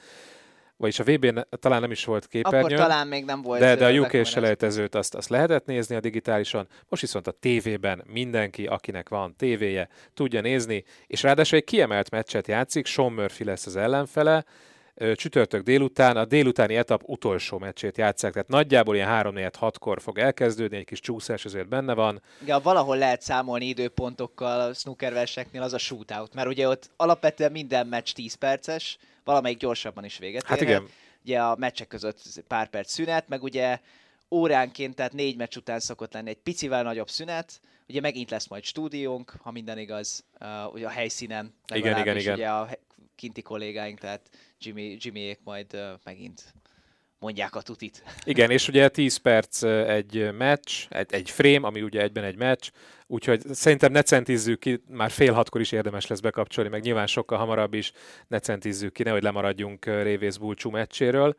[0.76, 2.64] vagyis a VB-n talán nem is volt képernyőn.
[2.64, 3.60] Akkor talán még nem volt.
[3.60, 8.02] De, de a UK selejtezőt azt, azt lehetett nézni a digitálisan, most viszont a tévében
[8.06, 13.66] mindenki, akinek van tévéje, tudja nézni, és ráadásul egy kiemelt meccset játszik, Sean Murphy lesz
[13.66, 14.44] az ellenfele,
[15.14, 20.00] csütörtök délután a délutáni etap utolsó meccsét játszák, tehát nagyjából ilyen 3 4 6 kor
[20.00, 22.22] fog elkezdődni, egy kis csúszás azért benne van.
[22.42, 27.52] Igen, valahol lehet számolni időpontokkal a snooker versenyeknél, az a shootout, mert ugye ott alapvetően
[27.52, 30.88] minden meccs 10 perces, valamelyik gyorsabban is véget Hát igen.
[31.24, 33.78] Ugye a meccsek között pár perc szünet, meg ugye
[34.30, 38.64] óránként, tehát négy meccs után szokott lenni egy picivel nagyobb szünet, ugye megint lesz majd
[38.64, 41.54] stúdiónk, ha minden igaz, uh, ugye a helyszínen.
[41.74, 42.34] Igen, igen, igen.
[42.34, 42.68] Ugye a
[43.16, 46.54] kinti kollégáink, tehát Jimmy, Jimmyék majd megint
[47.18, 48.02] mondják a tutit.
[48.24, 52.70] Igen, és ugye 10 perc egy meccs, egy, egy frame, ami ugye egyben egy meccs,
[53.06, 57.38] úgyhogy szerintem ne centizzük ki, már fél hatkor is érdemes lesz bekapcsolni, meg nyilván sokkal
[57.38, 57.92] hamarabb is
[58.28, 61.36] ne centizzük ki, nehogy lemaradjunk Révész Bulcsú meccséről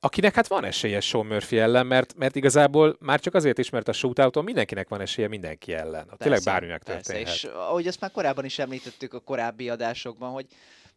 [0.00, 3.88] akinek hát van esélye Sean Murphy ellen, mert, mert igazából már csak azért is, mert
[3.88, 6.04] a shootouton mindenkinek van esélye mindenki ellen.
[6.06, 7.24] Persze, Tényleg bármi megtörténhet.
[7.24, 10.46] Persze, és ahogy ezt már korábban is említettük a korábbi adásokban, hogy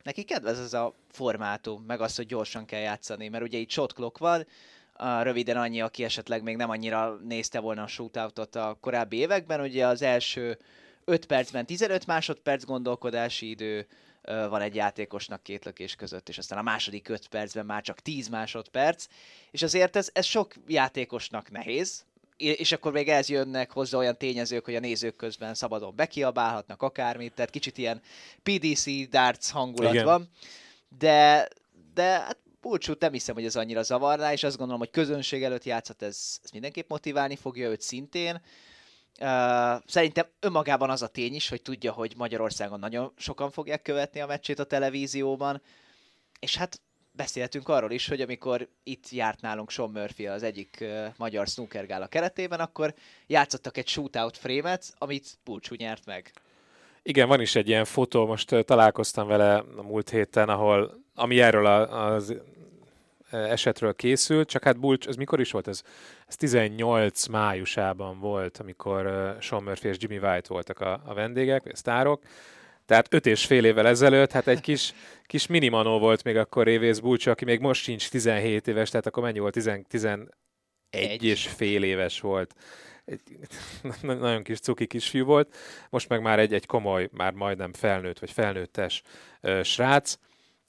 [0.04, 3.94] neki kedvez ez a formátum, meg az, hogy gyorsan kell játszani, mert ugye itt shot
[3.94, 4.46] clock van,
[5.22, 9.86] röviden annyi, aki esetleg még nem annyira nézte volna a shootoutot a korábbi években, ugye
[9.86, 10.58] az első
[11.06, 13.88] 5 percben 15 másodperc gondolkodási idő,
[14.22, 18.28] van egy játékosnak két lökés között, és aztán a második 5 percben már csak 10
[18.28, 19.06] másodperc,
[19.52, 22.06] és azért ez, ez sok játékosnak nehéz,
[22.38, 27.34] és akkor még ez jönnek hozzá olyan tényezők, hogy a nézők közben szabadon bekiabálhatnak akármit,
[27.34, 28.02] tehát kicsit ilyen
[28.44, 30.06] PDC darts hangulat Igen.
[30.06, 30.30] van,
[30.98, 31.48] de,
[31.94, 35.64] de hát Bulcsút nem hiszem, hogy ez annyira zavarná, és azt gondolom, hogy közönség előtt
[35.64, 38.42] játszhat, ez, ez mindenképp motiválni fogja őt szintén.
[39.86, 44.26] Szerintem önmagában az a tény is, hogy tudja, hogy Magyarországon nagyon sokan fogják követni a
[44.26, 45.62] meccsét a televízióban,
[46.40, 46.82] és hát
[47.12, 52.08] beszéltünk arról is, hogy amikor itt járt nálunk Sean Murphy az egyik uh, magyar snookergála
[52.08, 52.94] keretében, akkor
[53.28, 56.32] játszottak egy shootout frémet, amit Bulcsú nyert meg.
[57.04, 61.66] Igen, van is egy ilyen fotó, most találkoztam vele a múlt héten, ahol, ami erről
[61.66, 62.36] a, az
[63.32, 65.68] esetről készült, csak hát Bulcs, ez mikor is volt?
[65.68, 65.84] Ez,
[66.28, 71.76] ez 18 májusában volt, amikor Sean Murphy és Jimmy White voltak a, a vendégek, a
[71.76, 72.22] sztárok.
[72.86, 77.00] Tehát öt és fél évvel ezelőtt, hát egy kis, kis minimanó volt még akkor Révész
[77.00, 79.54] Bulcs, aki még most sincs 17 éves, tehát akkor mennyi volt?
[79.54, 80.30] 10, 11
[80.90, 81.24] egy.
[81.24, 82.56] és fél éves volt.
[83.06, 83.22] Egy,
[84.02, 85.56] nagyon kis cuki kisfiú volt.
[85.90, 89.02] Most meg már egy, egy komoly, már majdnem felnőtt, vagy felnőttes
[89.42, 90.18] ö, srác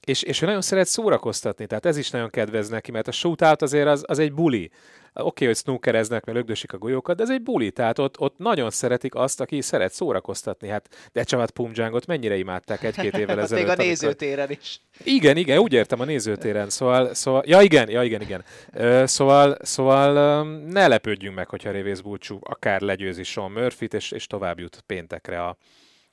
[0.07, 3.63] és, és ő nagyon szeret szórakoztatni, tehát ez is nagyon kedvez neki, mert a shootout
[3.63, 4.71] azért az, az egy buli.
[5.15, 8.39] Oké, okay, hogy snookereznek, mert lögdösik a golyókat, de ez egy buli, tehát ott, ott
[8.39, 10.69] nagyon szeretik azt, aki szeret szórakoztatni.
[10.69, 13.65] Hát de Csavat Pumjangot mennyire imádták egy-két évvel ezelőtt.
[13.67, 14.63] Még a nézőtéren amikor...
[14.63, 14.81] is.
[15.05, 18.45] Igen, igen, úgy értem a nézőtéren, szóval, szóval ja igen, ja igen, igen.
[18.73, 24.27] Ö, szóval, szóval ne lepődjünk meg, hogyha Révész Bulcsú akár legyőzi Sean Murphy-t, és, és
[24.27, 25.57] tovább jut péntekre a,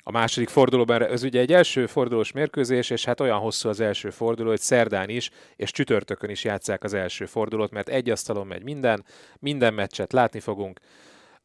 [0.03, 4.09] a második fordulóban, ez ugye egy első fordulós mérkőzés, és hát olyan hosszú az első
[4.09, 8.63] forduló, hogy szerdán is, és csütörtökön is játszák az első fordulót, mert egy asztalon megy
[8.63, 9.05] minden,
[9.39, 10.79] minden meccset látni fogunk,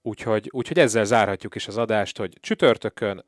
[0.03, 3.25] úgyhogy, úgyhogy ezzel zárhatjuk is az adást, hogy csütörtökön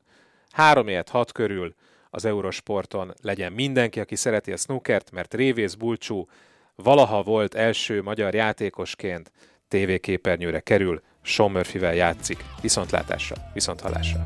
[0.51, 1.75] 3 6 körül
[2.09, 6.27] az Eurosporton legyen mindenki, aki szereti a snookert, mert Révész Bulcsú
[6.75, 9.31] valaha volt első magyar játékosként
[9.67, 12.43] tévéképernyőre kerül, Sean Murphy-vel játszik.
[12.61, 14.21] Viszontlátásra, viszonthallásra.